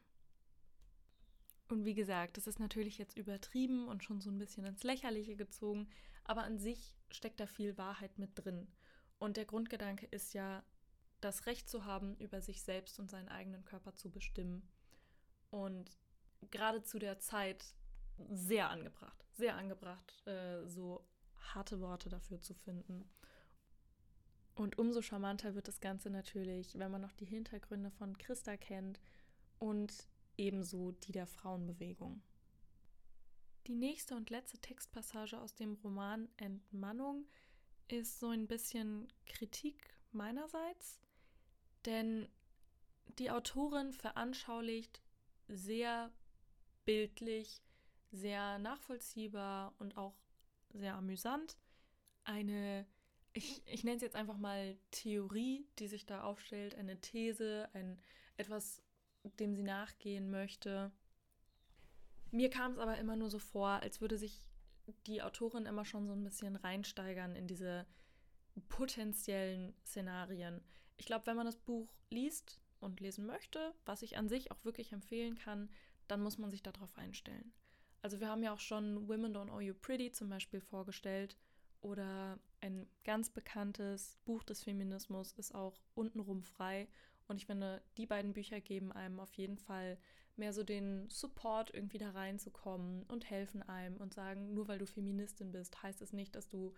Und 1.69 1.85
wie 1.85 1.95
gesagt, 1.95 2.37
das 2.37 2.47
ist 2.47 2.61
natürlich 2.61 2.99
jetzt 2.99 3.17
übertrieben 3.17 3.89
und 3.89 4.05
schon 4.05 4.21
so 4.21 4.31
ein 4.31 4.39
bisschen 4.39 4.65
ins 4.65 4.85
Lächerliche 4.85 5.35
gezogen, 5.35 5.89
aber 6.23 6.45
an 6.45 6.59
sich 6.59 6.97
steckt 7.11 7.41
da 7.41 7.47
viel 7.47 7.77
Wahrheit 7.77 8.19
mit 8.19 8.31
drin. 8.35 8.69
Und 9.19 9.37
der 9.37 9.47
Grundgedanke 9.47 10.07
ist 10.07 10.35
ja, 10.35 10.65
das 11.21 11.47
Recht 11.47 11.69
zu 11.69 11.85
haben, 11.85 12.17
über 12.19 12.41
sich 12.41 12.63
selbst 12.63 13.01
und 13.01 13.11
seinen 13.11 13.29
eigenen 13.29 13.65
Körper 13.65 13.95
zu 13.95 14.11
bestimmen. 14.11 14.69
Und 15.51 15.99
gerade 16.51 16.83
zu 16.83 16.99
der 16.99 17.19
Zeit 17.19 17.65
sehr 18.31 18.71
angebracht, 18.71 19.25
sehr 19.33 19.57
angebracht, 19.57 20.27
äh, 20.27 20.67
so 20.67 21.05
harte 21.55 21.81
Worte 21.81 22.09
dafür 22.09 22.41
zu 22.41 22.55
finden. 22.55 23.09
Und 24.55 24.79
umso 24.79 25.03
charmanter 25.03 25.55
wird 25.55 25.69
das 25.69 25.81
Ganze 25.81 26.09
natürlich, 26.09 26.79
wenn 26.79 26.91
man 26.91 27.03
noch 27.03 27.13
die 27.13 27.27
Hintergründe 27.27 27.91
von 27.91 28.17
Christa 28.17 28.57
kennt 28.57 29.01
und 29.59 30.09
ebenso 30.39 30.93
die 30.93 31.13
der 31.13 31.27
Frauenbewegung. 31.27 32.23
Die 33.67 33.75
nächste 33.75 34.15
und 34.17 34.31
letzte 34.31 34.59
Textpassage 34.59 35.41
aus 35.41 35.55
dem 35.55 35.75
Roman 35.75 36.29
Entmannung 36.37 37.27
ist 37.89 38.21
so 38.21 38.29
ein 38.29 38.47
bisschen 38.47 39.09
Kritik 39.27 39.95
meinerseits, 40.13 41.01
denn 41.85 42.29
die 43.19 43.31
Autorin 43.31 43.93
veranschaulicht 43.93 45.03
sehr 45.49 46.13
bildlich, 46.85 47.63
sehr 48.17 48.59
nachvollziehbar 48.59 49.75
und 49.79 49.97
auch 49.97 50.15
sehr 50.73 50.95
amüsant 50.95 51.57
eine, 52.25 52.87
ich, 53.33 53.63
ich 53.67 53.85
nenne 53.85 53.97
es 53.97 54.03
jetzt 54.03 54.17
einfach 54.17 54.37
mal 54.37 54.77
Theorie, 54.91 55.67
die 55.79 55.87
sich 55.87 56.07
da 56.07 56.25
aufstellt, 56.25 56.75
eine 56.75 57.01
These, 57.01 57.69
ein 57.73 57.99
etwas 58.37 58.83
dem 59.41 59.55
sie 59.55 59.63
nachgehen 59.63 60.31
möchte. 60.31 60.93
Mir 62.31 62.51
kam 62.51 62.73
es 62.73 62.79
aber 62.79 62.99
immer 62.99 63.17
nur 63.17 63.31
so 63.31 63.39
vor, 63.39 63.69
als 63.69 64.01
würde 64.01 64.19
sich 64.19 64.47
die 65.07 65.23
Autorin 65.23 65.67
immer 65.67 65.85
schon 65.85 66.07
so 66.07 66.13
ein 66.13 66.23
bisschen 66.23 66.57
reinsteigern 66.57 67.35
in 67.35 67.47
diese 67.47 67.87
potenziellen 68.69 69.75
Szenarien. 69.85 70.63
Ich 70.97 71.07
glaube, 71.07 71.27
wenn 71.27 71.37
man 71.37 71.47
das 71.47 71.57
Buch 71.57 71.93
liest 72.11 72.61
und 72.81 73.01
lesen 73.01 73.27
möchte, 73.27 73.75
was 73.85 74.03
ich 74.03 74.17
an 74.17 74.29
sich 74.29 74.53
auch 74.53 74.65
wirklich 74.65 74.93
empfehlen 74.93 75.37
kann, 75.37 75.71
dann 76.09 76.23
muss 76.23 76.39
man 76.39 76.51
sich 76.51 76.63
darauf 76.63 76.97
einstellen. 76.97 77.53
Also 78.03 78.21
wir 78.21 78.29
haben 78.29 78.43
ja 78.43 78.53
auch 78.53 78.61
schon 78.61 79.09
Women 79.09 79.35
Don't 79.35 79.51
Owe 79.51 79.63
You 79.63 79.75
Pretty 79.75 80.13
zum 80.13 80.29
Beispiel 80.29 80.61
vorgestellt 80.61 81.37
oder 81.81 82.39
ein 82.61 82.89
ganz 83.05 83.31
bekanntes 83.31 84.19
Buch 84.25 84.43
des 84.43 84.63
Feminismus 84.63 85.33
ist 85.33 85.55
auch 85.55 85.83
untenrum 85.95 86.43
frei 86.43 86.89
und 87.29 87.37
ich 87.37 87.47
finde, 87.47 87.83
die 87.97 88.07
beiden 88.07 88.33
Bücher 88.33 88.61
geben 88.61 88.93
einem 88.93 89.21
auf 89.21 89.33
jeden 89.35 89.59
Fall 89.59 89.99
mehr 90.37 90.53
so 90.53 90.63
den 90.63 91.09
Support, 91.09 91.73
irgendwie 91.73 91.99
da 91.99 92.11
reinzukommen 92.11 93.05
und 93.05 93.29
helfen 93.29 93.63
einem 93.63 93.97
und 93.97 94.15
sagen, 94.15 94.53
nur 94.55 94.69
weil 94.69 94.79
du 94.79 94.87
Feministin 94.87 95.51
bist, 95.51 95.83
heißt 95.83 96.03
es 96.03 96.13
nicht, 96.13 96.37
dass 96.37 96.49
du 96.49 96.75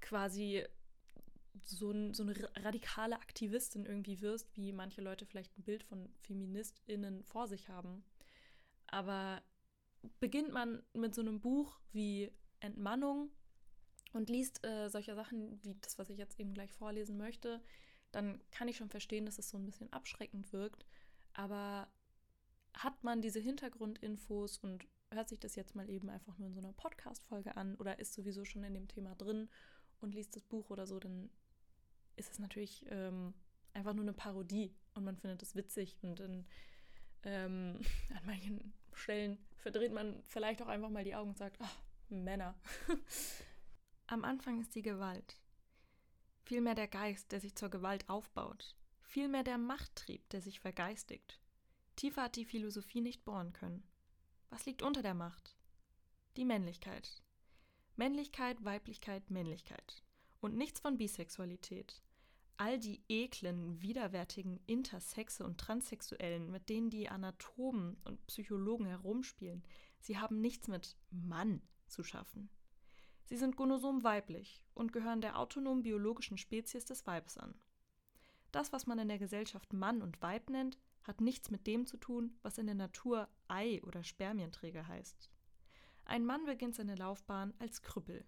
quasi 0.00 0.64
so, 1.62 1.92
ein, 1.92 2.14
so 2.14 2.24
eine 2.24 2.34
radikale 2.56 3.16
Aktivistin 3.16 3.86
irgendwie 3.86 4.20
wirst, 4.20 4.54
wie 4.56 4.72
manche 4.72 5.00
Leute 5.00 5.24
vielleicht 5.24 5.56
ein 5.56 5.62
Bild 5.62 5.84
von 5.84 6.12
FeministInnen 6.22 7.22
vor 7.22 7.46
sich 7.46 7.68
haben. 7.68 8.04
Aber 8.88 9.40
beginnt 10.20 10.52
man 10.52 10.82
mit 10.92 11.14
so 11.14 11.20
einem 11.20 11.40
Buch 11.40 11.78
wie 11.92 12.30
Entmannung 12.60 13.30
und 14.12 14.28
liest 14.28 14.64
äh, 14.64 14.88
solche 14.88 15.14
Sachen 15.14 15.62
wie 15.62 15.76
das, 15.80 15.98
was 15.98 16.10
ich 16.10 16.18
jetzt 16.18 16.38
eben 16.38 16.54
gleich 16.54 16.72
vorlesen 16.72 17.16
möchte, 17.16 17.60
dann 18.12 18.40
kann 18.50 18.68
ich 18.68 18.76
schon 18.76 18.90
verstehen, 18.90 19.26
dass 19.26 19.38
es 19.38 19.50
so 19.50 19.58
ein 19.58 19.66
bisschen 19.66 19.92
abschreckend 19.92 20.52
wirkt. 20.52 20.86
Aber 21.32 21.88
hat 22.74 23.02
man 23.02 23.20
diese 23.20 23.40
Hintergrundinfos 23.40 24.58
und 24.58 24.86
hört 25.10 25.28
sich 25.28 25.40
das 25.40 25.56
jetzt 25.56 25.74
mal 25.74 25.88
eben 25.88 26.10
einfach 26.10 26.38
nur 26.38 26.48
in 26.48 26.54
so 26.54 26.60
einer 26.60 26.72
Podcast-Folge 26.72 27.56
an 27.56 27.76
oder 27.76 27.98
ist 27.98 28.14
sowieso 28.14 28.44
schon 28.44 28.64
in 28.64 28.74
dem 28.74 28.88
Thema 28.88 29.14
drin 29.14 29.48
und 30.00 30.14
liest 30.14 30.34
das 30.36 30.42
Buch 30.44 30.70
oder 30.70 30.86
so, 30.86 30.98
dann 30.98 31.30
ist 32.16 32.30
es 32.30 32.38
natürlich 32.38 32.84
ähm, 32.88 33.34
einfach 33.72 33.94
nur 33.94 34.04
eine 34.04 34.12
Parodie 34.12 34.74
und 34.94 35.04
man 35.04 35.16
findet 35.16 35.42
es 35.42 35.54
witzig 35.54 35.96
und 36.02 36.20
in, 36.20 36.46
ähm, 37.24 37.80
an 38.16 38.26
manchen 38.26 38.72
Stellen 38.96 39.38
verdreht 39.56 39.92
man 39.92 40.22
vielleicht 40.24 40.62
auch 40.62 40.68
einfach 40.68 40.90
mal 40.90 41.04
die 41.04 41.14
Augen 41.14 41.30
und 41.30 41.38
sagt, 41.38 41.56
ach, 41.60 41.78
Männer. 42.08 42.54
Am 44.06 44.24
Anfang 44.24 44.60
ist 44.60 44.74
die 44.74 44.82
Gewalt. 44.82 45.38
Vielmehr 46.42 46.74
der 46.74 46.88
Geist, 46.88 47.32
der 47.32 47.40
sich 47.40 47.54
zur 47.54 47.70
Gewalt 47.70 48.08
aufbaut. 48.08 48.76
Vielmehr 49.02 49.42
der 49.42 49.58
Machttrieb, 49.58 50.28
der 50.30 50.42
sich 50.42 50.60
vergeistigt. 50.60 51.40
Tiefer 51.96 52.24
hat 52.24 52.36
die 52.36 52.44
Philosophie 52.44 53.00
nicht 53.00 53.24
bohren 53.24 53.52
können. 53.52 53.82
Was 54.50 54.66
liegt 54.66 54.82
unter 54.82 55.02
der 55.02 55.14
Macht? 55.14 55.56
Die 56.36 56.44
Männlichkeit. 56.44 57.22
Männlichkeit, 57.96 58.64
Weiblichkeit, 58.64 59.30
Männlichkeit. 59.30 60.02
Und 60.40 60.56
nichts 60.56 60.80
von 60.80 60.98
Bisexualität. 60.98 62.02
All 62.56 62.78
die 62.78 63.02
eklen, 63.08 63.82
widerwärtigen 63.82 64.60
Intersexe 64.66 65.44
und 65.44 65.58
Transsexuellen, 65.58 66.50
mit 66.50 66.68
denen 66.68 66.88
die 66.88 67.08
Anatomen 67.08 67.96
und 68.04 68.24
Psychologen 68.26 68.86
herumspielen, 68.86 69.64
sie 70.00 70.18
haben 70.18 70.40
nichts 70.40 70.68
mit 70.68 70.96
Mann 71.10 71.62
zu 71.88 72.04
schaffen. 72.04 72.48
Sie 73.24 73.36
sind 73.36 73.56
gonosom 73.56 74.04
weiblich 74.04 74.62
und 74.74 74.92
gehören 74.92 75.20
der 75.20 75.38
autonomen 75.38 75.82
biologischen 75.82 76.38
Spezies 76.38 76.84
des 76.84 77.06
Weibes 77.06 77.38
an. 77.38 77.54
Das, 78.52 78.72
was 78.72 78.86
man 78.86 79.00
in 79.00 79.08
der 79.08 79.18
Gesellschaft 79.18 79.72
Mann 79.72 80.00
und 80.00 80.22
Weib 80.22 80.48
nennt, 80.48 80.78
hat 81.02 81.20
nichts 81.20 81.50
mit 81.50 81.66
dem 81.66 81.86
zu 81.86 81.96
tun, 81.96 82.38
was 82.42 82.58
in 82.58 82.66
der 82.66 82.76
Natur 82.76 83.28
Ei 83.48 83.82
oder 83.82 84.04
Spermienträger 84.04 84.86
heißt. 84.86 85.28
Ein 86.04 86.24
Mann 86.24 86.44
beginnt 86.44 86.76
seine 86.76 86.94
Laufbahn 86.94 87.52
als 87.58 87.82
Krüppel 87.82 88.24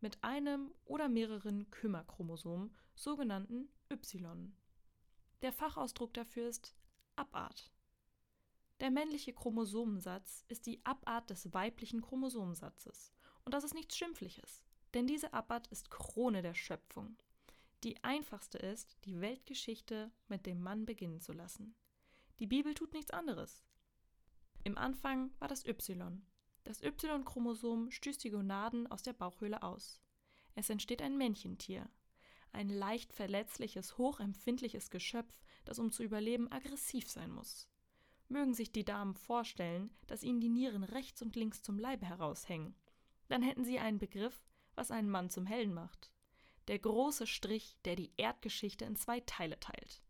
mit 0.00 0.22
einem 0.22 0.72
oder 0.84 1.08
mehreren 1.08 1.70
Kümmerchromosomen, 1.70 2.74
sogenannten 2.94 3.68
Y. 3.90 4.52
Der 5.42 5.52
Fachausdruck 5.52 6.14
dafür 6.14 6.48
ist 6.48 6.74
Abart. 7.16 7.70
Der 8.80 8.90
männliche 8.90 9.32
Chromosomensatz 9.32 10.44
ist 10.48 10.66
die 10.66 10.84
Abart 10.84 11.28
des 11.30 11.52
weiblichen 11.52 12.00
Chromosomensatzes. 12.00 13.12
Und 13.44 13.52
das 13.52 13.64
ist 13.64 13.74
nichts 13.74 13.96
Schimpfliches, 13.96 14.62
denn 14.94 15.06
diese 15.06 15.32
Abart 15.32 15.66
ist 15.68 15.90
Krone 15.90 16.42
der 16.42 16.54
Schöpfung. 16.54 17.16
Die 17.82 18.02
einfachste 18.04 18.58
ist, 18.58 18.98
die 19.04 19.20
Weltgeschichte 19.20 20.10
mit 20.28 20.46
dem 20.46 20.60
Mann 20.60 20.84
beginnen 20.84 21.20
zu 21.20 21.32
lassen. 21.32 21.74
Die 22.38 22.46
Bibel 22.46 22.74
tut 22.74 22.92
nichts 22.92 23.10
anderes. 23.10 23.64
Im 24.64 24.76
Anfang 24.76 25.30
war 25.38 25.48
das 25.48 25.64
Y. 25.66 26.22
Das 26.70 26.84
Y-Chromosom 26.84 27.90
stößt 27.90 28.22
die 28.22 28.30
Gonaden 28.30 28.86
aus 28.86 29.02
der 29.02 29.12
Bauchhöhle 29.12 29.64
aus. 29.64 30.00
Es 30.54 30.70
entsteht 30.70 31.02
ein 31.02 31.18
Männchentier. 31.18 31.90
Ein 32.52 32.68
leicht 32.68 33.12
verletzliches, 33.12 33.98
hochempfindliches 33.98 34.88
Geschöpf, 34.88 35.42
das 35.64 35.80
um 35.80 35.90
zu 35.90 36.04
überleben 36.04 36.46
aggressiv 36.52 37.10
sein 37.10 37.32
muss. 37.32 37.66
Mögen 38.28 38.54
sich 38.54 38.70
die 38.70 38.84
Damen 38.84 39.16
vorstellen, 39.16 39.90
dass 40.06 40.22
ihnen 40.22 40.38
die 40.38 40.48
Nieren 40.48 40.84
rechts 40.84 41.20
und 41.22 41.34
links 41.34 41.60
zum 41.60 41.76
Leibe 41.76 42.06
heraushängen. 42.06 42.76
Dann 43.26 43.42
hätten 43.42 43.64
sie 43.64 43.80
einen 43.80 43.98
Begriff, 43.98 44.40
was 44.76 44.92
einen 44.92 45.10
Mann 45.10 45.28
zum 45.28 45.46
Helden 45.46 45.74
macht. 45.74 46.12
Der 46.68 46.78
große 46.78 47.26
Strich, 47.26 47.78
der 47.84 47.96
die 47.96 48.12
Erdgeschichte 48.16 48.84
in 48.84 48.94
zwei 48.94 49.18
Teile 49.18 49.58
teilt. 49.58 50.04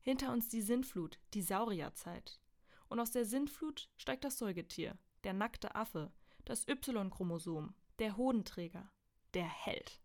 Hinter 0.00 0.32
uns 0.32 0.48
die 0.48 0.62
Sintflut, 0.62 1.18
die 1.34 1.42
Saurierzeit. 1.42 2.40
Und 2.88 2.98
aus 2.98 3.10
der 3.10 3.26
Sintflut 3.26 3.90
steigt 3.98 4.24
das 4.24 4.38
Säugetier, 4.38 4.96
der 5.24 5.32
nackte 5.32 5.74
Affe, 5.74 6.12
das 6.44 6.66
Y-Chromosom, 6.68 7.74
der 7.98 8.16
Hodenträger, 8.16 8.90
der 9.34 9.46
Held. 9.46 10.00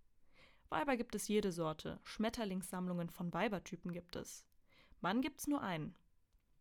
Weiber 0.70 0.98
gibt 0.98 1.16
es 1.16 1.28
jede 1.28 1.52
Sorte, 1.52 2.00
Schmetterlingssammlungen 2.04 3.10
von 3.10 3.32
Weibertypen 3.34 3.92
gibt 3.92 4.16
es. 4.16 4.46
Mann 5.02 5.22
gibt's 5.22 5.48
nur 5.48 5.62
einen. 5.62 5.96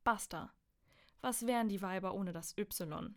Basta. 0.04 0.52
Was 1.20 1.46
wären 1.46 1.68
die 1.68 1.80
Weiber 1.80 2.14
ohne 2.14 2.32
das 2.32 2.56
Y? 2.58 3.16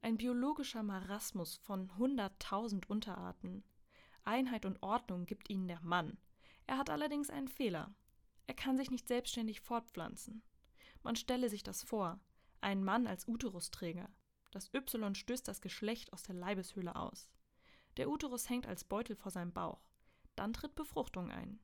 Ein 0.00 0.16
biologischer 0.16 0.82
Marasmus 0.82 1.56
von 1.56 1.96
hunderttausend 1.96 2.90
Unterarten. 2.90 3.64
Einheit 4.24 4.64
und 4.66 4.82
Ordnung 4.82 5.26
gibt 5.26 5.50
ihnen 5.50 5.68
der 5.68 5.80
Mann. 5.82 6.18
Er 6.66 6.78
hat 6.78 6.90
allerdings 6.90 7.30
einen 7.30 7.48
Fehler. 7.48 7.94
Er 8.46 8.54
kann 8.54 8.76
sich 8.76 8.90
nicht 8.90 9.06
selbstständig 9.06 9.60
fortpflanzen. 9.60 10.42
Man 11.02 11.16
stelle 11.16 11.48
sich 11.48 11.62
das 11.62 11.82
vor, 11.82 12.18
ein 12.60 12.82
Mann 12.82 13.06
als 13.06 13.28
Uterusträger. 13.28 14.08
Das 14.54 14.72
Y 14.72 15.16
stößt 15.16 15.48
das 15.48 15.60
Geschlecht 15.60 16.12
aus 16.12 16.22
der 16.22 16.36
Leibeshöhle 16.36 16.94
aus. 16.94 17.28
Der 17.96 18.08
Uterus 18.08 18.48
hängt 18.48 18.68
als 18.68 18.84
Beutel 18.84 19.16
vor 19.16 19.32
seinem 19.32 19.52
Bauch. 19.52 19.84
Dann 20.36 20.52
tritt 20.52 20.76
Befruchtung 20.76 21.32
ein. 21.32 21.58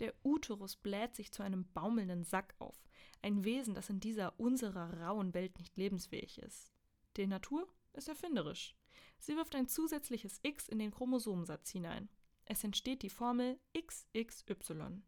Der 0.00 0.12
Uterus 0.24 0.74
bläht 0.74 1.14
sich 1.14 1.32
zu 1.32 1.44
einem 1.44 1.70
baumelnden 1.72 2.24
Sack 2.24 2.56
auf, 2.58 2.82
ein 3.22 3.44
Wesen, 3.44 3.72
das 3.72 3.88
in 3.88 4.00
dieser 4.00 4.40
unserer 4.40 5.00
rauen 5.00 5.32
Welt 5.32 5.56
nicht 5.58 5.76
lebensfähig 5.76 6.38
ist. 6.38 6.72
Die 7.16 7.28
Natur 7.28 7.72
ist 7.92 8.08
erfinderisch. 8.08 8.74
Sie 9.20 9.36
wirft 9.36 9.54
ein 9.54 9.68
zusätzliches 9.68 10.40
X 10.42 10.68
in 10.68 10.80
den 10.80 10.90
Chromosomensatz 10.90 11.70
hinein. 11.70 12.08
Es 12.46 12.64
entsteht 12.64 13.02
die 13.02 13.10
Formel 13.10 13.60
XXY 13.78 15.02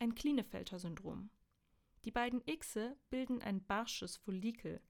ein 0.00 0.16
Klinefelter-Syndrom. 0.16 1.30
Die 2.04 2.10
beiden 2.10 2.44
Xe 2.44 2.96
bilden 3.08 3.40
ein 3.40 3.64
barsches 3.64 4.16
Follikel, 4.16 4.80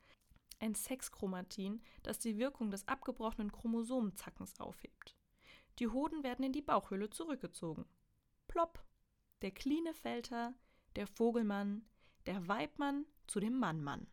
ein 0.59 0.75
Sexchromatin, 0.75 1.83
das 2.03 2.19
die 2.19 2.39
Wirkung 2.39 2.71
des 2.71 2.87
abgebrochenen 2.89 3.53
Chromosomenzackens 3.53 4.59
aufhebt. 4.61 5.17
Die 5.79 5.89
Hoden 5.89 6.23
werden 6.23 6.45
in 6.45 6.53
die 6.53 6.63
Bauchhöhle 6.63 7.11
zurückgezogen. 7.11 7.85
Plopp! 8.49 8.83
Der 9.43 9.51
Klinefelter, 9.51 10.55
der 10.97 11.07
Vogelmann, 11.07 11.85
der 12.25 12.49
Weibmann 12.49 13.05
zu 13.27 13.39
dem 13.39 13.59
Mannmann. 13.59 14.07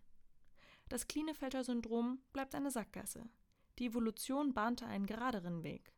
Das 0.89 1.07
Klinefelter-Syndrom 1.07 2.19
bleibt 2.33 2.55
eine 2.55 2.71
Sackgasse. 2.71 3.29
Die 3.79 3.85
Evolution 3.85 4.53
bahnte 4.53 4.85
einen 4.85 5.05
geraderen 5.05 5.63
Weg. 5.63 5.93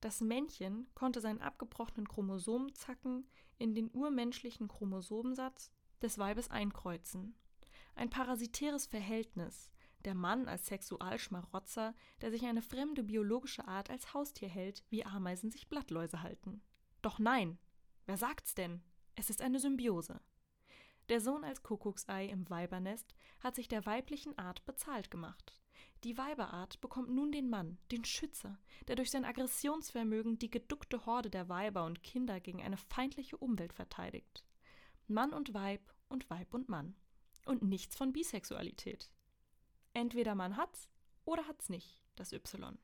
Das 0.00 0.20
Männchen 0.20 0.88
konnte 0.94 1.20
seinen 1.20 1.40
abgebrochenen 1.40 2.08
Chromosomzacken 2.08 3.26
in 3.58 3.74
den 3.74 3.90
urmenschlichen 3.92 4.68
Chromosomensatz 4.68 5.72
des 6.02 6.18
Weibes 6.18 6.50
einkreuzen. 6.50 7.36
Ein 7.98 8.10
parasitäres 8.10 8.86
Verhältnis, 8.86 9.72
der 10.04 10.14
Mann 10.14 10.46
als 10.46 10.68
Sexualschmarotzer, 10.68 11.96
der 12.20 12.30
sich 12.30 12.44
eine 12.44 12.62
fremde 12.62 13.02
biologische 13.02 13.66
Art 13.66 13.90
als 13.90 14.14
Haustier 14.14 14.48
hält, 14.48 14.84
wie 14.88 15.04
Ameisen 15.04 15.50
sich 15.50 15.68
Blattläuse 15.68 16.22
halten. 16.22 16.62
Doch 17.02 17.18
nein, 17.18 17.58
wer 18.06 18.16
sagt's 18.16 18.54
denn? 18.54 18.84
Es 19.16 19.30
ist 19.30 19.42
eine 19.42 19.58
Symbiose. 19.58 20.20
Der 21.08 21.20
Sohn 21.20 21.42
als 21.42 21.64
Kuckucksei 21.64 22.26
im 22.26 22.48
Weibernest 22.48 23.16
hat 23.40 23.56
sich 23.56 23.66
der 23.66 23.84
weiblichen 23.84 24.38
Art 24.38 24.64
bezahlt 24.64 25.10
gemacht. 25.10 25.58
Die 26.04 26.16
Weiberart 26.16 26.80
bekommt 26.80 27.10
nun 27.10 27.32
den 27.32 27.50
Mann, 27.50 27.78
den 27.90 28.04
Schützer, 28.04 28.60
der 28.86 28.94
durch 28.94 29.10
sein 29.10 29.24
Aggressionsvermögen 29.24 30.38
die 30.38 30.52
geduckte 30.52 31.04
Horde 31.04 31.30
der 31.30 31.48
Weiber 31.48 31.84
und 31.84 32.04
Kinder 32.04 32.38
gegen 32.38 32.62
eine 32.62 32.76
feindliche 32.76 33.38
Umwelt 33.38 33.72
verteidigt. 33.72 34.44
Mann 35.08 35.32
und 35.32 35.52
Weib 35.52 35.82
und 36.08 36.30
Weib 36.30 36.54
und 36.54 36.68
Mann. 36.68 36.94
Und 37.48 37.62
nichts 37.62 37.96
von 37.96 38.12
Bisexualität. 38.12 39.10
Entweder 39.94 40.34
man 40.34 40.58
hat's 40.58 40.86
oder 41.24 41.48
hat's 41.48 41.70
nicht, 41.70 42.02
das 42.14 42.34
Y. 42.34 42.78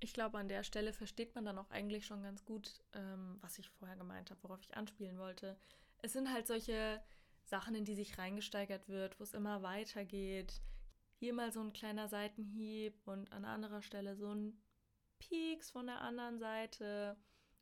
Ich 0.00 0.12
glaube, 0.12 0.38
an 0.38 0.48
der 0.48 0.64
Stelle 0.64 0.92
versteht 0.92 1.36
man 1.36 1.44
dann 1.44 1.56
auch 1.58 1.70
eigentlich 1.70 2.04
schon 2.04 2.24
ganz 2.24 2.44
gut, 2.44 2.82
ähm, 2.94 3.38
was 3.42 3.60
ich 3.60 3.70
vorher 3.70 3.96
gemeint 3.96 4.32
habe, 4.32 4.42
worauf 4.42 4.60
ich 4.62 4.76
anspielen 4.76 5.18
wollte. 5.18 5.56
Es 5.98 6.14
sind 6.14 6.32
halt 6.32 6.48
solche 6.48 7.00
Sachen, 7.44 7.76
in 7.76 7.84
die 7.84 7.94
sich 7.94 8.18
reingesteigert 8.18 8.88
wird, 8.88 9.20
wo 9.20 9.22
es 9.22 9.34
immer 9.34 9.62
weitergeht, 9.62 10.60
hier 11.14 11.32
mal 11.32 11.52
so 11.52 11.60
ein 11.60 11.72
kleiner 11.72 12.08
Seitenhieb 12.08 13.06
und 13.06 13.30
an 13.30 13.44
anderer 13.44 13.82
Stelle 13.82 14.16
so 14.16 14.34
ein 14.34 14.60
Pieks 15.20 15.70
von 15.70 15.86
der 15.86 16.00
anderen 16.00 16.40
Seite. 16.40 17.16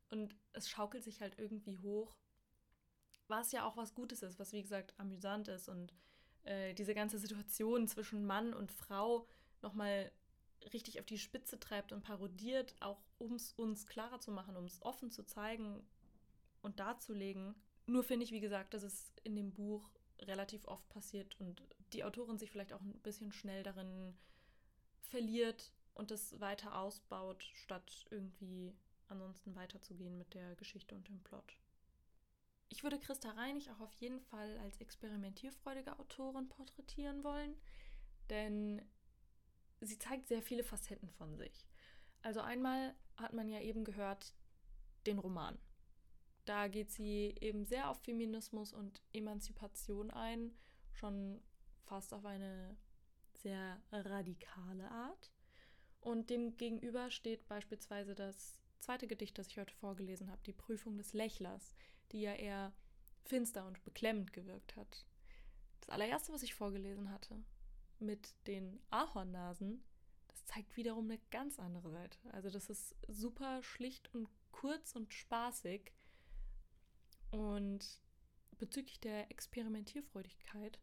Und 0.09 0.35
es 0.55 0.71
schaukelt 0.71 1.05
sich 1.05 1.21
halt 1.21 1.39
irgendwie 1.39 1.77
hoch. 1.77 2.17
Was 3.29 3.53
ja 3.53 3.67
auch 3.67 3.77
was 3.77 3.95
Gutes 3.95 4.23
ist, 4.23 4.39
was 4.39 4.53
wie 4.53 4.63
gesagt 4.63 4.95
amüsant 4.99 5.49
ist 5.49 5.69
und 5.69 5.93
äh, 6.45 6.75
diese 6.75 6.95
ganze 6.95 7.19
Situation 7.19 7.87
zwischen 7.87 8.27
Mann 8.27 8.55
und 8.55 8.73
Frau 8.73 9.27
nochmal 9.63 10.11
richtig 10.73 10.99
auf 10.99 11.07
die 11.07 11.19
Spitze 11.19 11.61
treibt 11.61 11.93
und 11.93 12.03
parodiert, 12.03 12.75
auch 12.81 13.01
um 13.19 13.35
es 13.35 13.53
uns 13.53 13.87
klarer 13.87 14.21
zu 14.21 14.31
machen, 14.31 14.57
um 14.57 14.65
es 14.65 14.83
offen 14.83 15.11
zu 15.11 15.25
zeigen 15.25 15.87
und 16.63 16.81
darzulegen. 16.81 17.55
Nur 17.87 18.03
finde 18.03 18.25
ich, 18.25 18.33
wie 18.33 18.41
gesagt, 18.41 18.75
dass 18.75 18.83
es 18.83 19.13
in 19.25 19.37
dem 19.37 19.53
Buch 19.53 19.89
relativ 20.23 20.67
oft 20.67 20.89
passiert 20.89 21.39
und 21.41 21.63
die 21.93 22.05
Autorin 22.05 22.39
sich 22.39 22.51
vielleicht 22.51 22.73
auch 22.73 22.81
ein 22.81 22.99
bisschen 23.01 23.33
schnell 23.33 23.63
darin 23.63 24.17
verliert 25.01 25.73
und 25.95 26.11
das 26.11 26.41
weiter 26.41 26.79
ausbaut, 26.79 27.43
statt 27.55 28.07
irgendwie 28.11 28.75
ansonsten 29.09 29.55
weiterzugehen 29.55 30.19
mit 30.19 30.35
der 30.35 30.55
Geschichte 30.57 30.95
und 30.95 31.09
dem 31.09 31.23
Plot. 31.23 31.57
Ich 32.71 32.83
würde 32.83 32.99
Christa 32.99 33.31
Reinig 33.31 33.71
auch 33.71 33.81
auf 33.81 33.93
jeden 33.95 34.21
Fall 34.21 34.59
als 34.59 34.79
experimentierfreudige 34.79 35.99
Autorin 35.99 36.49
porträtieren 36.49 37.25
wollen, 37.25 37.57
denn 38.29 38.83
sie 39.81 39.99
zeigt 39.99 40.29
sehr 40.29 40.43
viele 40.43 40.65
Facetten 40.65 41.11
von 41.11 41.37
sich. 41.37 41.67
Also 42.23 42.41
einmal 42.41 42.95
hat 43.17 43.33
man 43.33 43.49
ja 43.49 43.61
eben 43.61 43.85
gehört 43.85 44.35
den 45.07 45.19
Roman. 45.19 45.59
Da 46.45 46.69
geht 46.69 46.91
sie 46.91 47.35
eben 47.41 47.65
sehr 47.65 47.91
auf 47.91 48.03
Feminismus 48.03 48.73
und 48.73 49.03
Emanzipation 49.13 50.11
ein, 50.11 50.55
schon 50.93 51.43
fast 51.85 52.13
auf 52.13 52.25
eine 52.25 52.77
sehr 53.35 53.81
radikale 53.93 54.91
Art. 54.91 55.33
Und 56.01 56.31
dem 56.31 56.57
gegenüber 56.57 57.11
steht 57.11 57.47
beispielsweise 57.49 58.15
das 58.15 58.61
zweite 58.81 59.07
Gedicht, 59.07 59.39
das 59.39 59.49
ich 59.49 59.59
heute 59.59 59.75
vorgelesen 59.75 60.31
habe, 60.31 60.43
die 60.47 60.53
Prüfung 60.53 60.97
des 60.97 61.13
Lächlers, 61.13 61.75
die 62.13 62.21
ja 62.21 62.35
eher 62.35 62.73
finster 63.25 63.67
und 63.67 63.83
beklemmend 63.85 64.33
gewirkt 64.33 64.77
hat. 64.77 65.07
Das 65.81 65.91
allererste, 65.91 66.33
was 66.33 66.43
ich 66.43 66.55
vorgelesen 66.55 67.11
hatte, 67.11 67.43
mit 67.99 68.35
den 68.47 68.81
Ahornnasen, 68.91 69.83
das 70.29 70.45
zeigt 70.47 70.77
wiederum 70.77 71.11
eine 71.11 71.21
ganz 71.31 71.59
andere 71.59 71.91
Seite. 71.91 72.19
Also 72.33 72.51
das 72.51 72.71
ist 72.71 72.95
super 73.09 73.63
schlicht 73.63 74.13
und 74.15 74.29
kurz 74.53 74.95
und 74.95 75.13
spaßig. 75.13 75.93
Und 77.31 78.01
bezüglich 78.59 79.01
der 79.01 79.31
Experimentierfreudigkeit 79.31 80.79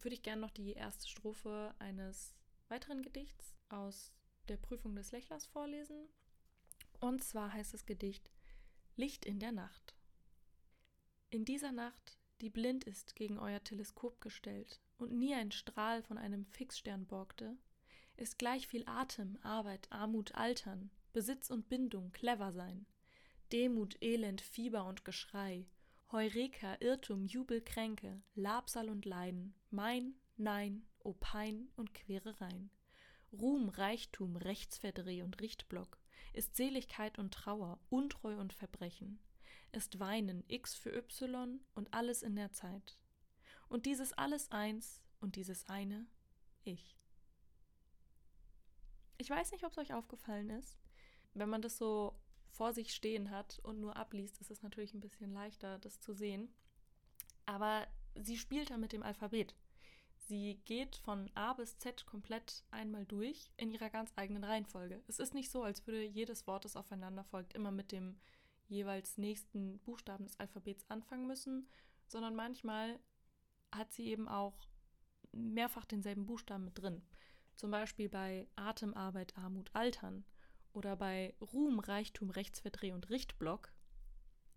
würde 0.00 0.14
ich 0.14 0.22
gerne 0.22 0.40
noch 0.40 0.50
die 0.50 0.72
erste 0.72 1.08
Strophe 1.08 1.74
eines 1.78 2.34
weiteren 2.68 3.02
Gedichts 3.02 3.56
aus 3.68 4.12
der 4.48 4.56
Prüfung 4.56 4.94
des 4.94 5.12
Lächlers 5.12 5.46
vorlesen. 5.46 6.08
Und 7.00 7.22
zwar 7.22 7.52
heißt 7.52 7.74
das 7.74 7.86
Gedicht 7.86 8.30
Licht 8.96 9.24
in 9.24 9.38
der 9.38 9.52
Nacht. 9.52 9.94
In 11.30 11.44
dieser 11.44 11.70
Nacht, 11.70 12.18
die 12.40 12.50
blind 12.50 12.84
ist 12.84 13.14
gegen 13.14 13.38
euer 13.38 13.62
Teleskop 13.62 14.20
gestellt 14.20 14.80
und 14.96 15.12
nie 15.12 15.34
ein 15.34 15.52
Strahl 15.52 16.02
von 16.02 16.18
einem 16.18 16.46
Fixstern 16.46 17.06
borgte, 17.06 17.56
ist 18.16 18.38
gleich 18.38 18.66
viel 18.66 18.82
Atem, 18.86 19.38
Arbeit, 19.42 19.86
Armut, 19.90 20.34
Altern, 20.34 20.90
Besitz 21.12 21.50
und 21.50 21.68
Bindung, 21.68 22.10
clever 22.12 22.52
sein, 22.52 22.86
Demut, 23.52 23.96
Elend, 24.02 24.40
Fieber 24.40 24.84
und 24.84 25.04
Geschrei, 25.04 25.66
Heureka, 26.10 26.76
Irrtum, 26.80 27.24
Jubel, 27.24 27.60
Kränke, 27.60 28.20
Labsal 28.34 28.88
und 28.88 29.04
Leiden, 29.04 29.54
Mein, 29.70 30.14
Nein, 30.36 30.86
Opein 31.00 31.68
und 31.76 31.94
Querereien. 31.94 32.70
Ruhm, 33.32 33.68
Reichtum, 33.68 34.36
Rechtsverdreh 34.36 35.22
und 35.22 35.40
Richtblock, 35.40 35.98
ist 36.32 36.56
Seligkeit 36.56 37.18
und 37.18 37.32
Trauer, 37.32 37.78
Untreu 37.90 38.38
und 38.38 38.52
Verbrechen, 38.52 39.18
ist 39.72 39.98
Weinen, 39.98 40.44
X 40.48 40.74
für 40.74 40.94
Y 40.94 41.60
und 41.74 41.92
alles 41.92 42.22
in 42.22 42.36
der 42.36 42.52
Zeit. 42.52 42.98
Und 43.68 43.86
dieses 43.86 44.12
alles 44.12 44.50
eins 44.50 45.02
und 45.20 45.36
dieses 45.36 45.68
eine, 45.68 46.06
ich. 46.64 46.96
Ich 49.18 49.30
weiß 49.30 49.52
nicht, 49.52 49.64
ob 49.64 49.72
es 49.72 49.78
euch 49.78 49.94
aufgefallen 49.94 50.50
ist. 50.50 50.78
Wenn 51.34 51.48
man 51.48 51.62
das 51.62 51.76
so 51.76 52.18
vor 52.50 52.72
sich 52.72 52.94
stehen 52.94 53.30
hat 53.30 53.58
und 53.62 53.80
nur 53.80 53.96
abliest, 53.96 54.40
ist 54.40 54.50
es 54.50 54.62
natürlich 54.62 54.94
ein 54.94 55.00
bisschen 55.00 55.32
leichter, 55.32 55.78
das 55.78 56.00
zu 56.00 56.12
sehen. 56.12 56.52
Aber 57.46 57.86
sie 58.14 58.36
spielt 58.36 58.70
da 58.70 58.78
mit 58.78 58.92
dem 58.92 59.02
Alphabet. 59.02 59.54
Sie 60.28 60.60
geht 60.66 60.96
von 60.96 61.30
A 61.34 61.54
bis 61.54 61.78
Z 61.78 62.04
komplett 62.04 62.62
einmal 62.70 63.06
durch 63.06 63.50
in 63.56 63.70
ihrer 63.70 63.88
ganz 63.88 64.12
eigenen 64.14 64.44
Reihenfolge. 64.44 65.02
Es 65.08 65.20
ist 65.20 65.32
nicht 65.32 65.50
so, 65.50 65.62
als 65.62 65.86
würde 65.86 66.04
jedes 66.04 66.46
Wort, 66.46 66.66
das 66.66 66.76
aufeinander 66.76 67.24
folgt, 67.24 67.54
immer 67.54 67.70
mit 67.70 67.92
dem 67.92 68.20
jeweils 68.66 69.16
nächsten 69.16 69.78
Buchstaben 69.78 70.26
des 70.26 70.38
Alphabets 70.38 70.84
anfangen 70.90 71.26
müssen, 71.26 71.66
sondern 72.08 72.36
manchmal 72.36 73.00
hat 73.72 73.90
sie 73.94 74.08
eben 74.08 74.28
auch 74.28 74.68
mehrfach 75.32 75.86
denselben 75.86 76.26
Buchstaben 76.26 76.66
mit 76.66 76.78
drin. 76.78 77.00
Zum 77.54 77.70
Beispiel 77.70 78.10
bei 78.10 78.46
Atemarbeit, 78.54 79.34
Armut, 79.38 79.70
Altern 79.72 80.26
oder 80.74 80.94
bei 80.94 81.34
Ruhm, 81.40 81.78
Reichtum, 81.78 82.28
Rechtsverdreh 82.28 82.92
und 82.92 83.08
Richtblock. 83.08 83.72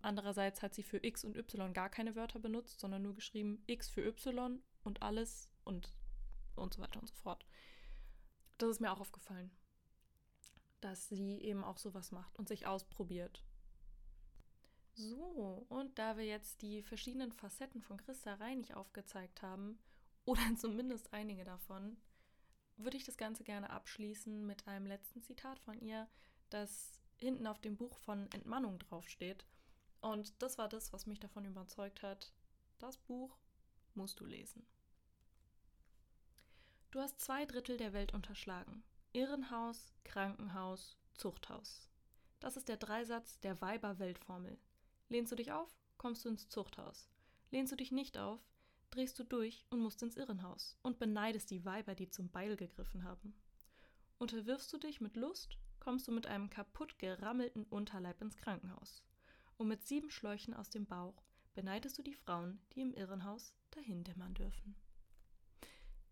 Andererseits 0.02 0.60
hat 0.60 0.74
sie 0.74 0.82
für 0.82 1.02
X 1.02 1.24
und 1.24 1.34
Y 1.34 1.72
gar 1.72 1.88
keine 1.88 2.14
Wörter 2.14 2.40
benutzt, 2.40 2.78
sondern 2.78 3.00
nur 3.00 3.14
geschrieben 3.14 3.62
X 3.66 3.88
für 3.88 4.02
Y 4.02 4.62
und 4.84 5.00
alles 5.00 5.48
und, 5.64 5.92
und 6.56 6.74
so 6.74 6.82
weiter 6.82 7.00
und 7.00 7.08
so 7.08 7.14
fort. 7.14 7.46
Das 8.58 8.70
ist 8.70 8.80
mir 8.80 8.92
auch 8.92 9.00
aufgefallen, 9.00 9.50
dass 10.80 11.08
sie 11.08 11.38
eben 11.40 11.64
auch 11.64 11.78
sowas 11.78 12.12
macht 12.12 12.38
und 12.38 12.48
sich 12.48 12.66
ausprobiert. 12.66 13.44
So, 14.94 15.64
und 15.68 15.98
da 15.98 16.16
wir 16.16 16.24
jetzt 16.24 16.60
die 16.60 16.82
verschiedenen 16.82 17.32
Facetten 17.32 17.80
von 17.80 17.96
Christa 17.96 18.34
Reinig 18.34 18.74
aufgezeigt 18.74 19.42
haben, 19.42 19.78
oder 20.24 20.42
zumindest 20.56 21.12
einige 21.12 21.44
davon, 21.44 21.96
würde 22.76 22.96
ich 22.96 23.04
das 23.04 23.16
Ganze 23.16 23.44
gerne 23.44 23.70
abschließen 23.70 24.46
mit 24.46 24.66
einem 24.66 24.86
letzten 24.86 25.22
Zitat 25.22 25.58
von 25.60 25.78
ihr, 25.80 26.08
das 26.50 27.00
hinten 27.16 27.46
auf 27.46 27.60
dem 27.60 27.76
Buch 27.76 27.98
von 27.98 28.30
Entmannung 28.32 28.78
draufsteht. 28.78 29.46
Und 30.00 30.42
das 30.42 30.58
war 30.58 30.68
das, 30.68 30.92
was 30.92 31.06
mich 31.06 31.20
davon 31.20 31.44
überzeugt 31.44 32.02
hat. 32.02 32.32
Das 32.78 32.98
Buch 32.98 33.38
musst 33.94 34.18
du 34.20 34.26
lesen. 34.26 34.66
Du 36.92 37.00
hast 37.00 37.18
zwei 37.22 37.46
Drittel 37.46 37.78
der 37.78 37.94
Welt 37.94 38.12
unterschlagen. 38.12 38.84
Irrenhaus, 39.14 39.94
Krankenhaus, 40.04 40.98
Zuchthaus. 41.14 41.88
Das 42.38 42.58
ist 42.58 42.68
der 42.68 42.76
Dreisatz 42.76 43.40
der 43.40 43.58
Weiber-Weltformel. 43.62 44.58
Lehnst 45.08 45.32
du 45.32 45.36
dich 45.36 45.52
auf, 45.52 45.74
kommst 45.96 46.22
du 46.22 46.28
ins 46.28 46.50
Zuchthaus. 46.50 47.08
Lehnst 47.50 47.72
du 47.72 47.76
dich 47.76 47.92
nicht 47.92 48.18
auf, 48.18 48.40
drehst 48.90 49.18
du 49.18 49.24
durch 49.24 49.64
und 49.70 49.80
musst 49.80 50.02
ins 50.02 50.18
Irrenhaus 50.18 50.76
und 50.82 50.98
beneidest 50.98 51.50
die 51.50 51.64
Weiber, 51.64 51.94
die 51.94 52.10
zum 52.10 52.28
Beil 52.28 52.58
gegriffen 52.58 53.04
haben. 53.04 53.34
Unterwirfst 54.18 54.70
du 54.70 54.76
dich 54.76 55.00
mit 55.00 55.16
Lust, 55.16 55.56
kommst 55.80 56.06
du 56.08 56.12
mit 56.12 56.26
einem 56.26 56.50
kaputt 56.50 56.98
gerammelten 56.98 57.64
Unterleib 57.64 58.20
ins 58.20 58.36
Krankenhaus. 58.36 59.02
Und 59.56 59.68
mit 59.68 59.86
sieben 59.86 60.10
Schläuchen 60.10 60.52
aus 60.52 60.68
dem 60.68 60.84
Bauch 60.84 61.22
beneidest 61.54 61.96
du 61.96 62.02
die 62.02 62.12
Frauen, 62.12 62.60
die 62.74 62.82
im 62.82 62.92
Irrenhaus 62.92 63.54
dahin 63.70 64.04
dämmern 64.04 64.34
dürfen 64.34 64.76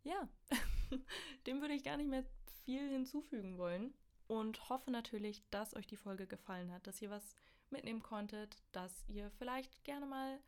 ja, 0.03 0.29
dem 1.47 1.61
würde 1.61 1.75
ich 1.75 1.85
gar 1.85 1.97
nicht 1.97 2.09
mehr 2.09 2.25
viel 2.65 2.89
hinzufügen 2.89 3.59
wollen. 3.59 3.95
Und 4.27 4.69
hoffe 4.69 4.93
natürlich, 4.93 5.43
dass 5.51 5.75
euch 5.75 5.89
die 5.89 5.97
Folge 5.97 6.27
gefallen 6.29 6.71
hat, 6.71 6.87
dass 6.87 7.03
ihr 7.03 7.11
was 7.11 7.35
mitnehmen 7.71 8.03
konntet, 8.03 8.63
dass 8.71 9.05
ihr 9.09 9.31
vielleicht 9.33 9.83
gerne 9.83 10.07
mal 10.07 10.41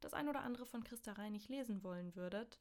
das 0.00 0.14
ein 0.14 0.28
oder 0.28 0.42
andere 0.42 0.66
von 0.66 0.84
Christa 0.84 1.12
Reinig 1.12 1.48
lesen 1.48 1.82
wollen 1.82 2.14
würdet. 2.14 2.60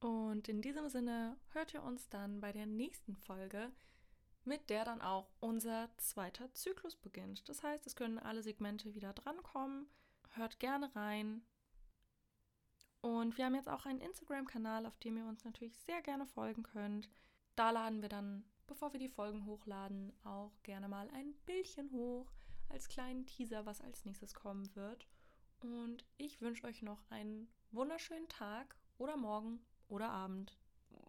Und 0.00 0.48
in 0.48 0.62
diesem 0.62 0.88
Sinne 0.88 1.36
hört 1.52 1.74
ihr 1.74 1.82
uns 1.82 2.08
dann 2.08 2.40
bei 2.40 2.52
der 2.52 2.66
nächsten 2.66 3.16
Folge, 3.16 3.72
mit 4.44 4.68
der 4.68 4.84
dann 4.84 5.00
auch 5.00 5.30
unser 5.40 5.90
zweiter 5.96 6.52
Zyklus 6.52 6.96
beginnt. 6.96 7.48
Das 7.48 7.62
heißt, 7.62 7.86
es 7.86 7.96
können 7.96 8.18
alle 8.18 8.42
Segmente 8.42 8.94
wieder 8.94 9.12
drankommen. 9.12 9.88
Hört 10.34 10.60
gerne 10.60 10.94
rein, 10.94 11.42
und 13.04 13.36
wir 13.36 13.44
haben 13.44 13.54
jetzt 13.54 13.68
auch 13.68 13.84
einen 13.84 14.00
Instagram-Kanal, 14.00 14.86
auf 14.86 14.96
dem 14.96 15.18
ihr 15.18 15.26
uns 15.26 15.44
natürlich 15.44 15.76
sehr 15.76 16.00
gerne 16.00 16.24
folgen 16.24 16.62
könnt. 16.62 17.10
Da 17.54 17.70
laden 17.70 18.00
wir 18.00 18.08
dann, 18.08 18.46
bevor 18.66 18.94
wir 18.94 18.98
die 18.98 19.10
Folgen 19.10 19.44
hochladen, 19.44 20.10
auch 20.24 20.52
gerne 20.62 20.88
mal 20.88 21.10
ein 21.10 21.34
Bildchen 21.44 21.90
hoch 21.90 22.32
als 22.70 22.88
kleinen 22.88 23.26
Teaser, 23.26 23.66
was 23.66 23.82
als 23.82 24.06
nächstes 24.06 24.32
kommen 24.32 24.74
wird. 24.74 25.06
Und 25.60 26.06
ich 26.16 26.40
wünsche 26.40 26.66
euch 26.66 26.80
noch 26.80 27.02
einen 27.10 27.52
wunderschönen 27.72 28.30
Tag 28.30 28.74
oder 28.96 29.18
Morgen 29.18 29.60
oder 29.88 30.08
Abend 30.08 30.58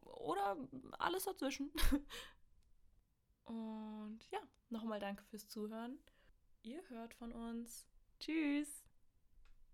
oder 0.03 0.57
alles 0.99 1.23
dazwischen. 1.23 1.71
Und 3.45 4.19
ja, 4.31 4.39
nochmal 4.67 4.99
danke 4.99 5.23
fürs 5.23 5.47
Zuhören. 5.47 5.97
Ihr 6.61 6.81
hört 6.89 7.13
von 7.13 7.31
uns. 7.31 7.87
Tschüss. 8.19 8.84